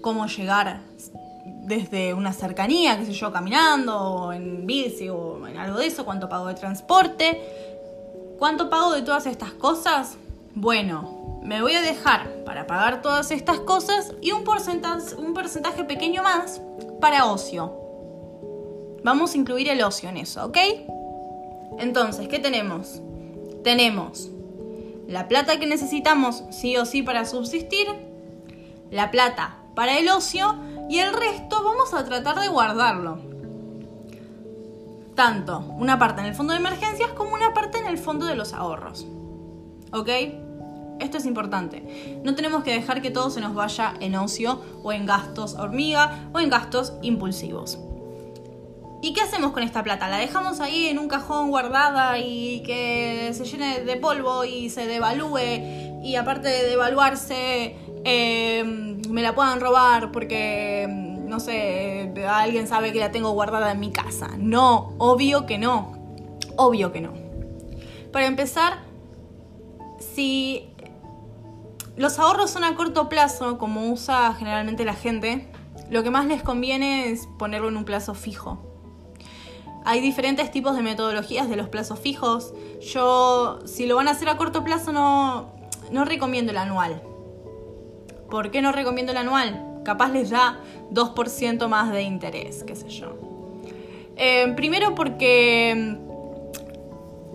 cómo 0.00 0.26
llegar 0.26 0.80
desde 1.44 2.14
una 2.14 2.32
cercanía, 2.32 2.98
qué 2.98 3.06
sé 3.06 3.12
yo, 3.12 3.32
caminando 3.32 3.96
o 3.96 4.32
en 4.32 4.66
bici 4.66 5.08
o 5.08 5.46
en 5.46 5.56
algo 5.56 5.78
de 5.78 5.86
eso, 5.86 6.04
cuánto 6.04 6.28
pago 6.28 6.48
de 6.48 6.54
transporte, 6.54 7.40
cuánto 8.40 8.68
pago 8.68 8.92
de 8.92 9.02
todas 9.02 9.26
estas 9.26 9.52
cosas. 9.52 10.16
Bueno, 10.56 11.15
me 11.46 11.62
voy 11.62 11.74
a 11.74 11.80
dejar 11.80 12.28
para 12.44 12.66
pagar 12.66 13.02
todas 13.02 13.30
estas 13.30 13.60
cosas 13.60 14.12
y 14.20 14.32
un 14.32 14.42
porcentaje, 14.42 15.84
pequeño 15.84 16.24
más 16.24 16.60
para 17.00 17.26
ocio. 17.26 17.72
Vamos 19.04 19.32
a 19.32 19.36
incluir 19.36 19.68
el 19.68 19.80
ocio 19.82 20.08
en 20.08 20.16
eso, 20.16 20.44
¿ok? 20.44 20.58
Entonces, 21.78 22.26
¿qué 22.26 22.40
tenemos? 22.40 23.00
Tenemos 23.62 24.28
la 25.06 25.28
plata 25.28 25.60
que 25.60 25.68
necesitamos 25.68 26.42
sí 26.50 26.76
o 26.76 26.84
sí 26.84 27.02
para 27.02 27.24
subsistir, 27.24 27.86
la 28.90 29.12
plata 29.12 29.58
para 29.76 29.98
el 29.98 30.08
ocio 30.08 30.56
y 30.88 30.98
el 30.98 31.12
resto 31.12 31.62
vamos 31.62 31.94
a 31.94 32.04
tratar 32.04 32.40
de 32.40 32.48
guardarlo. 32.48 33.18
Tanto 35.14 35.60
una 35.78 35.96
parte 35.96 36.22
en 36.22 36.26
el 36.26 36.34
fondo 36.34 36.54
de 36.54 36.58
emergencias 36.58 37.12
como 37.12 37.34
una 37.34 37.54
parte 37.54 37.78
en 37.78 37.86
el 37.86 37.98
fondo 37.98 38.26
de 38.26 38.34
los 38.34 38.52
ahorros. 38.52 39.06
¿Ok? 39.92 40.08
Esto 41.00 41.18
es 41.18 41.26
importante. 41.26 42.20
No 42.24 42.34
tenemos 42.34 42.62
que 42.62 42.72
dejar 42.72 43.02
que 43.02 43.10
todo 43.10 43.30
se 43.30 43.40
nos 43.40 43.54
vaya 43.54 43.94
en 44.00 44.14
ocio 44.16 44.62
o 44.82 44.92
en 44.92 45.06
gastos 45.06 45.54
hormiga 45.54 46.28
o 46.32 46.40
en 46.40 46.48
gastos 46.48 46.94
impulsivos. 47.02 47.78
¿Y 49.02 49.12
qué 49.12 49.20
hacemos 49.20 49.52
con 49.52 49.62
esta 49.62 49.84
plata? 49.84 50.08
¿La 50.08 50.16
dejamos 50.16 50.60
ahí 50.60 50.86
en 50.86 50.98
un 50.98 51.06
cajón 51.06 51.50
guardada 51.50 52.18
y 52.18 52.62
que 52.62 53.30
se 53.34 53.44
llene 53.44 53.80
de 53.80 53.96
polvo 53.96 54.44
y 54.44 54.70
se 54.70 54.86
devalúe? 54.86 56.02
Y 56.02 56.16
aparte 56.16 56.48
de 56.48 56.68
devaluarse, 56.68 57.76
em, 58.04 59.02
me 59.10 59.22
la 59.22 59.34
puedan 59.34 59.60
robar 59.60 60.10
porque, 60.12 60.84
em, 60.84 61.28
no 61.28 61.40
sé, 61.40 62.12
alguien 62.28 62.66
sabe 62.66 62.92
que 62.92 62.98
la 62.98 63.12
tengo 63.12 63.30
guardada 63.32 63.70
en 63.72 63.80
mi 63.80 63.92
casa. 63.92 64.30
No, 64.38 64.94
obvio 64.98 65.46
que 65.46 65.58
no. 65.58 65.96
Obvio 66.56 66.90
que 66.90 67.02
no. 67.02 67.12
Para 68.12 68.26
empezar, 68.26 68.78
si 69.98 70.70
los 71.96 72.18
ahorros 72.18 72.50
son 72.50 72.64
a 72.64 72.74
corto 72.74 73.08
plazo, 73.08 73.58
como 73.58 73.90
usa 73.90 74.34
generalmente 74.34 74.84
la 74.84 74.94
gente, 74.94 75.48
lo 75.90 76.02
que 76.02 76.10
más 76.10 76.26
les 76.26 76.42
conviene 76.42 77.10
es 77.10 77.26
ponerlo 77.38 77.68
en 77.68 77.76
un 77.76 77.84
plazo 77.84 78.14
fijo. 78.14 78.58
Hay 79.84 80.00
diferentes 80.00 80.50
tipos 80.50 80.74
de 80.76 80.82
metodologías 80.82 81.48
de 81.48 81.56
los 81.56 81.68
plazos 81.68 82.00
fijos. 82.00 82.52
Yo, 82.92 83.60
si 83.66 83.86
lo 83.86 83.96
van 83.96 84.08
a 84.08 84.10
hacer 84.10 84.28
a 84.28 84.36
corto 84.36 84.64
plazo, 84.64 84.92
no, 84.92 85.52
no 85.92 86.04
recomiendo 86.04 86.50
el 86.50 86.58
anual. 86.58 87.02
¿Por 88.28 88.50
qué 88.50 88.62
no 88.62 88.72
recomiendo 88.72 89.12
el 89.12 89.18
anual? 89.18 89.80
Capaz 89.84 90.08
les 90.08 90.30
da 90.30 90.58
2% 90.90 91.68
más 91.68 91.92
de 91.92 92.02
interés, 92.02 92.64
qué 92.64 92.74
sé 92.74 92.88
yo. 92.88 93.16
Eh, 94.16 94.52
primero 94.56 94.94
porque 94.96 95.98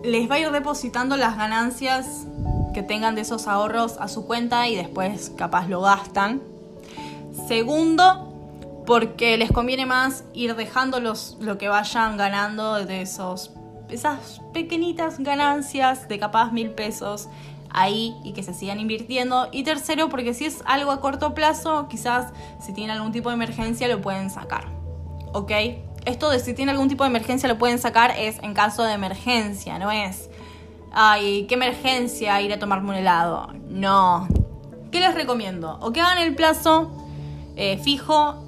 les 0.04 0.30
va 0.30 0.34
a 0.34 0.38
ir 0.40 0.50
depositando 0.50 1.16
las 1.16 1.36
ganancias 1.38 2.26
que 2.72 2.82
tengan 2.82 3.14
de 3.14 3.22
esos 3.22 3.46
ahorros 3.46 3.96
a 3.98 4.08
su 4.08 4.26
cuenta 4.26 4.68
y 4.68 4.76
después 4.76 5.30
capaz 5.36 5.68
lo 5.68 5.82
gastan. 5.82 6.42
Segundo, 7.48 8.32
porque 8.86 9.36
les 9.36 9.52
conviene 9.52 9.86
más 9.86 10.24
ir 10.34 10.54
dejando 10.56 11.00
lo 11.00 11.58
que 11.58 11.68
vayan 11.68 12.16
ganando 12.16 12.84
de 12.84 13.02
esos, 13.02 13.52
esas 13.88 14.40
pequeñitas 14.52 15.18
ganancias 15.18 16.08
de 16.08 16.18
capaz 16.18 16.52
mil 16.52 16.70
pesos 16.70 17.28
ahí 17.70 18.14
y 18.22 18.32
que 18.32 18.42
se 18.42 18.54
sigan 18.54 18.80
invirtiendo. 18.80 19.48
Y 19.52 19.64
tercero, 19.64 20.08
porque 20.08 20.34
si 20.34 20.44
es 20.44 20.62
algo 20.66 20.90
a 20.90 21.00
corto 21.00 21.34
plazo, 21.34 21.88
quizás 21.88 22.32
si 22.60 22.72
tienen 22.72 22.96
algún 22.96 23.12
tipo 23.12 23.30
de 23.30 23.34
emergencia 23.34 23.88
lo 23.88 24.00
pueden 24.00 24.30
sacar. 24.30 24.66
¿Ok? 25.32 25.50
Esto 26.04 26.30
de 26.30 26.40
si 26.40 26.52
tienen 26.52 26.74
algún 26.74 26.88
tipo 26.88 27.04
de 27.04 27.10
emergencia 27.10 27.48
lo 27.48 27.58
pueden 27.58 27.78
sacar 27.78 28.12
es 28.18 28.38
en 28.42 28.54
caso 28.54 28.82
de 28.82 28.92
emergencia, 28.92 29.78
no 29.78 29.90
es, 29.92 30.28
ay, 30.92 31.46
qué 31.48 31.54
emergencia 31.54 32.40
ir 32.40 32.52
a 32.52 32.58
tomarme 32.58 32.90
un 32.90 32.96
helado. 32.96 33.48
No. 33.68 34.28
¿Qué 34.90 35.00
les 35.00 35.14
recomiendo? 35.14 35.78
O 35.80 35.92
que 35.92 36.00
hagan 36.00 36.18
el 36.18 36.34
plazo 36.34 36.90
eh, 37.56 37.78
fijo 37.78 38.44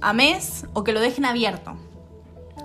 a 0.00 0.12
mes 0.12 0.66
o 0.74 0.84
que 0.84 0.92
lo 0.92 1.00
dejen 1.00 1.24
abierto. 1.24 1.76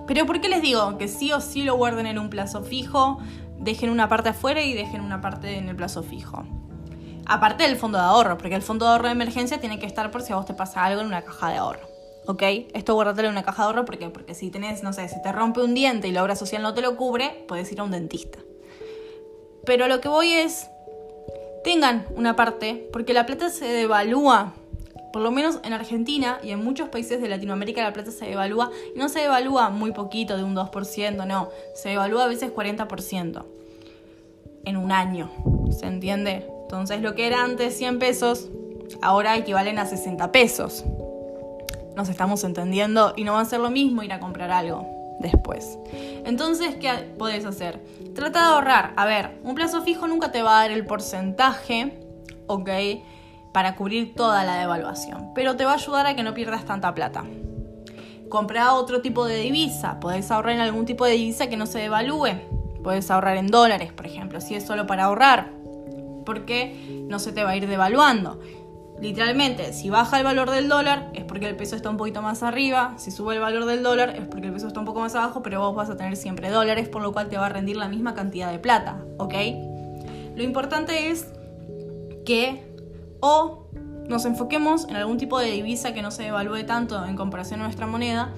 Pero 0.07 0.25
¿por 0.25 0.41
qué 0.41 0.49
les 0.49 0.61
digo 0.61 0.97
que 0.97 1.07
sí 1.07 1.31
o 1.31 1.41
sí 1.41 1.63
lo 1.63 1.75
guarden 1.75 2.07
en 2.07 2.19
un 2.19 2.29
plazo 2.29 2.63
fijo, 2.63 3.19
dejen 3.57 3.89
una 3.89 4.09
parte 4.09 4.29
afuera 4.29 4.61
y 4.61 4.73
dejen 4.73 5.01
una 5.01 5.21
parte 5.21 5.57
en 5.57 5.69
el 5.69 5.75
plazo 5.75 6.03
fijo? 6.03 6.43
Aparte 7.25 7.63
del 7.63 7.77
fondo 7.77 7.97
de 7.97 8.03
ahorro, 8.03 8.37
porque 8.37 8.55
el 8.55 8.61
fondo 8.61 8.85
de 8.85 8.91
ahorro 8.91 9.05
de 9.05 9.13
emergencia 9.13 9.59
tiene 9.59 9.79
que 9.79 9.85
estar 9.85 10.11
por 10.11 10.21
si 10.21 10.33
a 10.33 10.35
vos 10.35 10.45
te 10.45 10.53
pasa 10.53 10.83
algo 10.83 11.01
en 11.01 11.07
una 11.07 11.21
caja 11.21 11.49
de 11.49 11.57
ahorro. 11.57 11.87
¿Ok? 12.27 12.43
Esto 12.73 12.93
guárdatelo 12.93 13.29
en 13.29 13.33
una 13.33 13.43
caja 13.43 13.63
de 13.63 13.67
ahorro 13.67 13.85
porque, 13.85 14.09
porque 14.09 14.33
si 14.33 14.49
tenés, 14.49 14.83
no 14.83 14.93
sé, 14.93 15.07
si 15.07 15.21
te 15.21 15.31
rompe 15.31 15.61
un 15.61 15.73
diente 15.73 16.07
y 16.07 16.11
la 16.11 16.21
obra 16.21 16.35
social 16.35 16.61
no 16.61 16.73
te 16.73 16.81
lo 16.81 16.97
cubre, 16.97 17.45
puedes 17.47 17.71
ir 17.71 17.79
a 17.79 17.83
un 17.83 17.91
dentista. 17.91 18.39
Pero 19.65 19.87
lo 19.87 20.01
que 20.01 20.09
voy 20.09 20.33
es, 20.33 20.69
tengan 21.63 22.05
una 22.15 22.35
parte, 22.35 22.89
porque 22.91 23.13
la 23.13 23.25
plata 23.25 23.49
se 23.49 23.65
devalúa 23.65 24.53
por 25.13 25.21
lo 25.21 25.29
menos 25.29 25.59
en 25.63 25.73
Argentina 25.73 26.39
y 26.43 26.49
en 26.49 26.63
muchos 26.63 26.89
países 26.89 27.21
de 27.21 27.29
Latinoamérica 27.29 27.83
la 27.83 27.93
plata 27.93 28.09
se 28.09 28.25
devalúa 28.25 28.71
y 28.95 28.97
no 28.97 29.09
se 29.09 29.19
devalúa 29.19 29.69
muy 29.69 29.91
poquito, 29.91 30.35
de 30.35 30.43
un 30.43 30.55
2%, 30.55 31.27
no, 31.27 31.49
se 31.75 31.89
devalúa 31.89 32.23
a 32.23 32.27
veces 32.27 32.51
40% 32.51 33.45
en 34.65 34.77
un 34.77 34.91
año, 34.91 35.29
¿se 35.69 35.85
entiende? 35.85 36.47
Entonces 36.63 37.03
lo 37.03 37.13
que 37.13 37.27
era 37.27 37.43
antes 37.43 37.77
100 37.77 37.99
pesos, 37.99 38.49
ahora 39.03 39.37
equivalen 39.37 39.77
a 39.77 39.85
60 39.85 40.31
pesos. 40.31 40.83
Nos 41.95 42.09
estamos 42.09 42.43
entendiendo 42.43 43.13
y 43.15 43.23
no 43.23 43.33
va 43.33 43.41
a 43.41 43.45
ser 43.45 43.59
lo 43.59 43.69
mismo 43.69 44.01
ir 44.01 44.13
a 44.13 44.19
comprar 44.19 44.49
algo. 44.49 44.89
después. 45.19 45.77
Entonces, 46.25 46.75
¿qué 46.75 46.89
podés 47.17 47.45
hacer? 47.45 47.79
Trata 48.15 48.39
de 48.39 48.45
ahorrar. 48.45 48.93
A 48.95 49.05
ver, 49.05 49.39
un 49.43 49.55
plazo 49.55 49.81
fijo 49.81 50.07
nunca 50.07 50.31
te 50.31 50.43
va 50.43 50.59
a 50.59 50.61
dar 50.61 50.71
el 50.71 50.85
porcentaje, 50.85 51.99
¿ok? 52.47 52.69
Para 53.51 53.75
cubrir 53.75 54.13
toda 54.15 54.43
la 54.43 54.57
devaluación, 54.57 55.31
pero 55.33 55.55
te 55.55 55.65
va 55.65 55.71
a 55.71 55.75
ayudar 55.75 56.05
a 56.05 56.15
que 56.15 56.23
no 56.23 56.33
pierdas 56.33 56.65
tanta 56.65 56.93
plata. 56.93 57.23
Compra 58.29 58.73
otro 58.73 59.01
tipo 59.01 59.25
de 59.25 59.37
divisa, 59.37 59.99
podés 59.99 60.31
ahorrar 60.31 60.55
en 60.55 60.61
algún 60.61 60.85
tipo 60.85 61.05
de 61.05 61.13
divisa 61.13 61.47
que 61.47 61.57
no 61.57 61.65
se 61.65 61.79
devalúe. 61.79 62.29
Puedes 62.83 63.09
ahorrar 63.09 63.37
en 63.37 63.47
dólares, 63.47 63.93
por 63.93 64.05
ejemplo, 64.05 64.41
si 64.41 64.55
es 64.55 64.65
solo 64.65 64.85
para 64.85 65.05
ahorrar, 65.05 65.51
porque 66.25 67.05
no 67.07 67.19
se 67.19 67.31
te 67.31 67.43
va 67.43 67.51
a 67.51 67.55
ir 67.55 67.67
devaluando. 67.67 68.39
Literalmente, 68.99 69.73
si 69.73 69.89
baja 69.89 70.17
el 70.17 70.23
valor 70.23 70.49
del 70.49 70.69
dólar 70.69 71.09
es 71.13 71.25
porque 71.25 71.49
el 71.49 71.55
peso 71.55 71.75
está 71.75 71.89
un 71.89 71.97
poquito 71.97 72.21
más 72.21 72.41
arriba, 72.41 72.93
si 72.97 73.11
sube 73.11 73.35
el 73.35 73.41
valor 73.41 73.65
del 73.65 73.83
dólar 73.83 74.15
es 74.15 74.27
porque 74.27 74.47
el 74.47 74.53
peso 74.53 74.67
está 74.67 74.79
un 74.79 74.85
poco 74.85 75.01
más 75.01 75.13
abajo, 75.15 75.41
pero 75.41 75.59
vos 75.59 75.75
vas 75.75 75.89
a 75.89 75.97
tener 75.97 76.15
siempre 76.15 76.49
dólares, 76.49 76.87
por 76.87 77.01
lo 77.01 77.11
cual 77.11 77.27
te 77.27 77.37
va 77.37 77.47
a 77.47 77.49
rendir 77.49 77.75
la 77.75 77.89
misma 77.89 78.13
cantidad 78.13 78.51
de 78.51 78.59
plata, 78.59 79.03
¿ok? 79.17 79.33
Lo 80.35 80.43
importante 80.43 81.09
es 81.09 81.27
que 82.25 82.63
o 83.19 83.67
nos 84.07 84.25
enfoquemos 84.25 84.87
en 84.87 84.95
algún 84.95 85.17
tipo 85.17 85.39
de 85.39 85.51
divisa 85.51 85.93
que 85.93 86.01
no 86.01 86.11
se 86.11 86.23
devalúe 86.23 86.65
tanto 86.65 87.03
en 87.05 87.15
comparación 87.15 87.61
a 87.61 87.63
nuestra 87.63 87.87
moneda, 87.87 88.33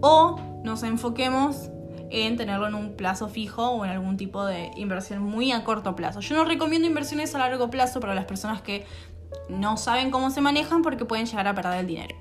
o 0.00 0.38
nos 0.64 0.82
enfoquemos 0.82 1.70
en 2.10 2.36
tenerlo 2.36 2.66
en 2.68 2.74
un 2.74 2.92
plazo 2.92 3.28
fijo 3.28 3.70
o 3.70 3.84
en 3.84 3.90
algún 3.90 4.16
tipo 4.16 4.44
de 4.44 4.70
inversión 4.76 5.22
muy 5.22 5.50
a 5.50 5.64
corto 5.64 5.96
plazo. 5.96 6.20
Yo 6.20 6.36
no 6.36 6.44
recomiendo 6.44 6.86
inversiones 6.86 7.34
a 7.34 7.38
largo 7.38 7.70
plazo 7.70 8.00
para 8.00 8.14
las 8.14 8.26
personas 8.26 8.60
que 8.60 8.84
no 9.48 9.76
saben 9.76 10.10
cómo 10.10 10.30
se 10.30 10.40
manejan 10.40 10.82
porque 10.82 11.04
pueden 11.04 11.26
llegar 11.26 11.46
a 11.48 11.54
perder 11.54 11.80
el 11.80 11.86
dinero. 11.86 12.16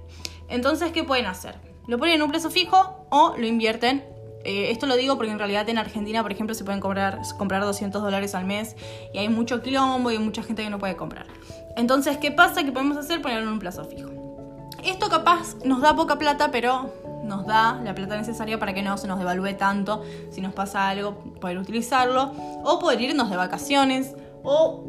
Entonces, 0.48 0.92
¿qué 0.92 1.04
pueden 1.04 1.26
hacer? 1.26 1.56
Lo 1.88 1.98
ponen 1.98 2.16
en 2.16 2.22
un 2.22 2.32
plazo 2.32 2.50
fijo 2.50 3.06
o 3.10 3.36
lo 3.38 3.46
invierten. 3.46 4.04
Eh, 4.44 4.72
esto 4.72 4.86
lo 4.88 4.96
digo 4.96 5.18
porque 5.18 5.32
en 5.32 5.38
realidad 5.38 5.68
en 5.70 5.78
Argentina, 5.78 6.22
por 6.24 6.32
ejemplo, 6.32 6.56
se 6.56 6.64
pueden 6.64 6.82
comprar, 6.82 7.20
comprar 7.38 7.62
200 7.62 8.02
dólares 8.02 8.36
al 8.36 8.46
mes 8.46 8.76
y 9.14 9.20
hay 9.20 9.30
mucho 9.30 9.62
quilombo 9.62 10.12
y 10.12 10.18
mucha 10.18 10.44
gente 10.44 10.64
que 10.64 10.70
no 10.70 10.80
puede 10.80 10.96
comprar. 10.96 11.28
Entonces, 11.78 12.18
¿qué 12.18 12.32
pasa? 12.32 12.64
¿Qué 12.64 12.72
podemos 12.72 12.98
hacer? 12.98 13.22
Ponerlo 13.22 13.48
en 13.48 13.54
un 13.54 13.60
plazo 13.60 13.86
fijo. 13.86 14.10
Esto 14.84 15.10
capaz 15.10 15.56
nos 15.64 15.82
da 15.82 15.96
poca 15.96 16.18
plata, 16.18 16.50
pero 16.52 16.92
nos 17.24 17.46
da 17.46 17.80
la 17.84 17.94
plata 17.94 18.18
necesaria 18.18 18.60
para 18.60 18.74
que 18.74 18.82
no 18.82 18.98
se 18.98 19.08
nos 19.08 19.20
devalúe 19.20 19.56
tanto 19.58 20.04
si 20.32 20.42
nos 20.42 20.54
pasa 20.54 20.90
algo, 20.90 21.16
poder 21.40 21.60
utilizarlo, 21.60 22.32
o 22.64 22.80
poder 22.80 23.00
irnos 23.02 23.30
de 23.30 23.38
vacaciones, 23.38 24.16
o 24.44 24.84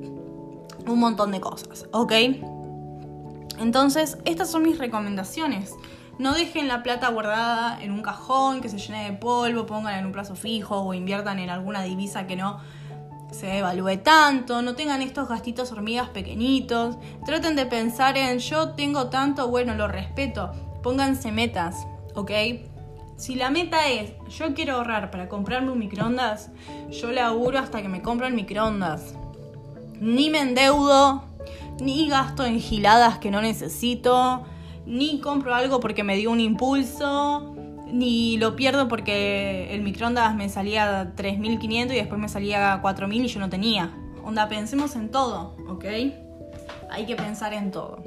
un 0.86 0.98
montón 0.98 1.30
de 1.30 1.40
cosas, 1.40 1.86
¿ok? 1.92 2.12
Entonces, 3.58 4.18
estas 4.24 4.50
son 4.50 4.62
mis 4.62 4.78
recomendaciones. 4.78 5.74
No 6.18 6.34
dejen 6.34 6.68
la 6.68 6.82
plata 6.82 7.08
guardada 7.08 7.82
en 7.82 7.90
un 7.90 8.02
cajón 8.02 8.60
que 8.60 8.68
se 8.68 8.78
llene 8.78 9.10
de 9.10 9.16
polvo, 9.16 9.66
pongan 9.66 9.98
en 9.98 10.06
un 10.06 10.12
plazo 10.12 10.34
fijo 10.34 10.80
o 10.80 10.94
inviertan 10.94 11.38
en 11.38 11.50
alguna 11.50 11.82
divisa 11.82 12.26
que 12.26 12.36
no 12.36 12.60
se 13.30 13.46
devalúe 13.46 13.98
tanto, 14.02 14.60
no 14.60 14.74
tengan 14.74 15.00
estos 15.00 15.28
gastitos 15.28 15.72
hormigas 15.72 16.10
pequeñitos, 16.10 16.96
traten 17.24 17.56
de 17.56 17.64
pensar 17.64 18.18
en 18.18 18.38
yo 18.40 18.70
tengo 18.70 19.08
tanto, 19.08 19.48
bueno, 19.48 19.74
lo 19.74 19.88
respeto, 19.88 20.52
pónganse 20.82 21.32
metas, 21.32 21.86
¿ok? 22.14 22.30
Si 23.16 23.34
la 23.34 23.50
meta 23.50 23.88
es 23.88 24.12
yo 24.28 24.52
quiero 24.54 24.76
ahorrar 24.76 25.10
para 25.10 25.28
comprarme 25.28 25.70
un 25.70 25.78
microondas, 25.78 26.50
yo 26.90 27.10
le 27.10 27.20
auguro 27.20 27.58
hasta 27.58 27.80
que 27.80 27.88
me 27.88 28.02
compro 28.02 28.26
el 28.26 28.34
microondas 28.34 29.14
ni 30.02 30.30
me 30.30 30.40
endeudo, 30.40 31.22
ni 31.80 32.08
gasto 32.08 32.44
en 32.44 32.58
giladas 32.60 33.18
que 33.18 33.30
no 33.30 33.40
necesito, 33.40 34.44
ni 34.84 35.20
compro 35.20 35.54
algo 35.54 35.78
porque 35.78 36.02
me 36.02 36.16
dio 36.16 36.32
un 36.32 36.40
impulso, 36.40 37.54
ni 37.86 38.36
lo 38.36 38.56
pierdo 38.56 38.88
porque 38.88 39.72
el 39.72 39.82
microondas 39.82 40.34
me 40.34 40.48
salía 40.48 41.14
3.500 41.14 41.92
y 41.92 41.94
después 41.94 42.20
me 42.20 42.28
salía 42.28 42.82
4.000 42.82 43.24
y 43.24 43.28
yo 43.28 43.38
no 43.38 43.48
tenía. 43.48 43.96
Onda, 44.24 44.48
pensemos 44.48 44.96
en 44.96 45.08
todo, 45.10 45.54
¿ok? 45.68 45.84
Hay 46.90 47.06
que 47.06 47.14
pensar 47.14 47.52
en 47.52 47.70
todo. 47.70 48.02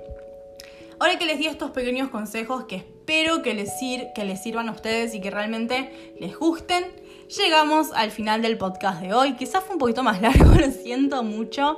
Ahora 0.99 1.17
que 1.17 1.25
les 1.25 1.39
di 1.39 1.47
estos 1.47 1.71
pequeños 1.71 2.09
consejos 2.09 2.65
que 2.65 2.75
espero 2.75 3.41
que 3.41 3.53
les, 3.53 3.71
que 4.13 4.25
les 4.25 4.43
sirvan 4.43 4.67
a 4.67 4.73
ustedes 4.73 5.15
y 5.15 5.21
que 5.21 5.31
realmente 5.31 6.13
les 6.19 6.37
gusten, 6.37 6.83
llegamos 7.29 7.91
al 7.93 8.11
final 8.11 8.41
del 8.41 8.57
podcast 8.57 9.01
de 9.01 9.13
hoy. 9.13 9.33
Quizás 9.33 9.63
fue 9.63 9.73
un 9.73 9.79
poquito 9.79 10.03
más 10.03 10.21
largo, 10.21 10.53
lo 10.53 10.71
siento 10.71 11.23
mucho. 11.23 11.77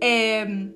Em, 0.00 0.74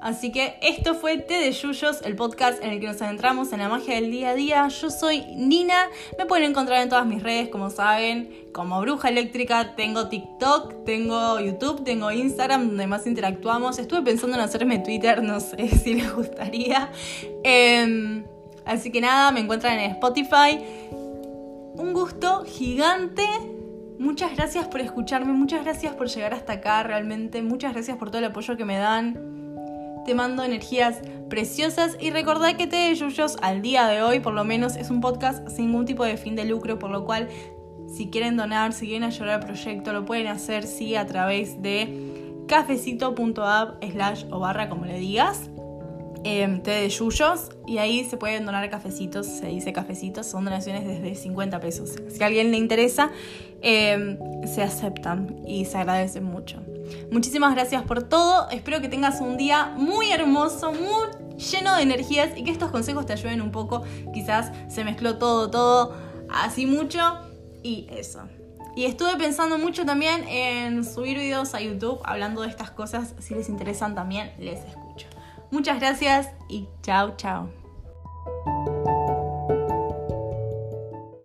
así 0.00 0.30
que 0.30 0.58
esto 0.62 0.94
fue 0.94 1.18
Té 1.18 1.34
de 1.34 1.52
Yuyos, 1.52 2.02
el 2.02 2.16
podcast 2.16 2.62
en 2.62 2.70
el 2.70 2.80
que 2.80 2.86
nos 2.86 3.00
adentramos 3.02 3.52
en 3.52 3.60
la 3.60 3.68
magia 3.68 3.94
del 3.94 4.10
día 4.10 4.30
a 4.30 4.34
día. 4.34 4.68
Yo 4.68 4.90
soy 4.90 5.24
Nina, 5.34 5.88
me 6.18 6.26
pueden 6.26 6.50
encontrar 6.50 6.82
en 6.82 6.88
todas 6.88 7.06
mis 7.06 7.22
redes, 7.22 7.48
como 7.48 7.70
saben, 7.70 8.48
como 8.52 8.80
Bruja 8.80 9.08
Eléctrica. 9.08 9.74
Tengo 9.74 10.08
TikTok, 10.08 10.84
tengo 10.84 11.40
YouTube, 11.40 11.84
tengo 11.84 12.10
Instagram, 12.10 12.68
donde 12.68 12.86
más 12.86 13.06
interactuamos. 13.06 13.78
Estuve 13.78 14.02
pensando 14.02 14.36
en 14.36 14.42
hacerme 14.42 14.78
Twitter, 14.78 15.22
no 15.22 15.40
sé 15.40 15.68
si 15.82 15.94
les 15.94 16.12
gustaría. 16.14 16.90
Em, 17.42 18.24
así 18.64 18.90
que 18.90 19.00
nada, 19.00 19.30
me 19.32 19.40
encuentran 19.40 19.78
en 19.78 19.90
Spotify. 19.92 20.58
Un 21.74 21.92
gusto 21.92 22.44
gigante 22.44 23.22
Muchas 23.98 24.36
gracias 24.36 24.68
por 24.68 24.80
escucharme, 24.80 25.32
muchas 25.32 25.64
gracias 25.64 25.92
por 25.94 26.06
llegar 26.06 26.32
hasta 26.32 26.54
acá, 26.54 26.84
realmente, 26.84 27.42
muchas 27.42 27.72
gracias 27.72 27.96
por 27.96 28.10
todo 28.10 28.20
el 28.20 28.26
apoyo 28.26 28.56
que 28.56 28.64
me 28.64 28.78
dan. 28.78 29.18
Te 30.06 30.14
mando 30.14 30.44
energías 30.44 31.00
preciosas 31.28 31.96
y 32.00 32.10
recordad 32.10 32.56
que 32.56 32.68
Te 32.68 32.76
de 32.76 32.94
Yuyos 32.94 33.36
al 33.42 33.60
día 33.60 33.88
de 33.88 34.02
hoy, 34.02 34.20
por 34.20 34.34
lo 34.34 34.44
menos, 34.44 34.76
es 34.76 34.90
un 34.90 35.00
podcast 35.00 35.48
sin 35.48 35.66
ningún 35.66 35.84
tipo 35.84 36.04
de 36.04 36.16
fin 36.16 36.36
de 36.36 36.44
lucro, 36.44 36.78
por 36.78 36.90
lo 36.90 37.04
cual, 37.04 37.28
si 37.92 38.08
quieren 38.08 38.36
donar, 38.36 38.72
si 38.72 38.86
quieren 38.86 39.02
ayudar 39.02 39.30
al 39.30 39.40
proyecto, 39.40 39.92
lo 39.92 40.04
pueden 40.04 40.28
hacer, 40.28 40.64
sí, 40.64 40.94
a 40.94 41.04
través 41.06 41.60
de 41.60 42.44
cafecito.app 42.46 43.82
slash 43.84 44.24
o 44.30 44.38
barra, 44.38 44.68
como 44.68 44.84
le 44.84 45.00
digas 45.00 45.50
eh, 46.24 46.60
té 46.62 46.70
de 46.70 46.88
yuyos 46.88 47.50
y 47.66 47.78
ahí 47.78 48.04
se 48.04 48.16
pueden 48.16 48.46
donar 48.46 48.68
cafecitos, 48.70 49.26
se 49.26 49.46
dice 49.46 49.72
cafecitos, 49.72 50.26
son 50.26 50.44
donaciones 50.44 50.86
desde 50.86 51.14
50 51.14 51.60
pesos. 51.60 51.94
Si 52.08 52.22
a 52.22 52.26
alguien 52.26 52.50
le 52.50 52.56
interesa, 52.56 53.10
em, 53.60 54.18
se 54.46 54.62
aceptan 54.62 55.42
y 55.46 55.64
se 55.64 55.78
agradecen 55.78 56.24
mucho. 56.24 56.62
Muchísimas 57.10 57.54
gracias 57.54 57.82
por 57.82 58.02
todo, 58.02 58.48
espero 58.50 58.80
que 58.80 58.88
tengas 58.88 59.20
un 59.20 59.36
día 59.36 59.74
muy 59.76 60.10
hermoso, 60.10 60.72
muy 60.72 61.08
lleno 61.36 61.76
de 61.76 61.82
energías 61.82 62.36
y 62.36 62.44
que 62.44 62.50
estos 62.50 62.70
consejos 62.70 63.06
te 63.06 63.12
ayuden 63.12 63.40
un 63.40 63.50
poco. 63.50 63.82
Quizás 64.12 64.52
se 64.68 64.84
mezcló 64.84 65.18
todo, 65.18 65.50
todo 65.50 65.94
así 66.28 66.66
mucho 66.66 67.00
y 67.62 67.86
eso. 67.90 68.22
Y 68.76 68.84
estuve 68.84 69.16
pensando 69.16 69.58
mucho 69.58 69.84
también 69.84 70.26
en 70.28 70.84
subir 70.84 71.18
videos 71.18 71.54
a 71.54 71.60
YouTube 71.60 72.00
hablando 72.04 72.42
de 72.42 72.48
estas 72.48 72.70
cosas. 72.70 73.14
Si 73.18 73.34
les 73.34 73.48
interesan 73.48 73.94
también, 73.94 74.32
les 74.38 74.60
escucho. 74.60 74.87
Muchas 75.50 75.80
gracias 75.80 76.30
y 76.48 76.68
chao, 76.82 77.16
chao. 77.16 77.48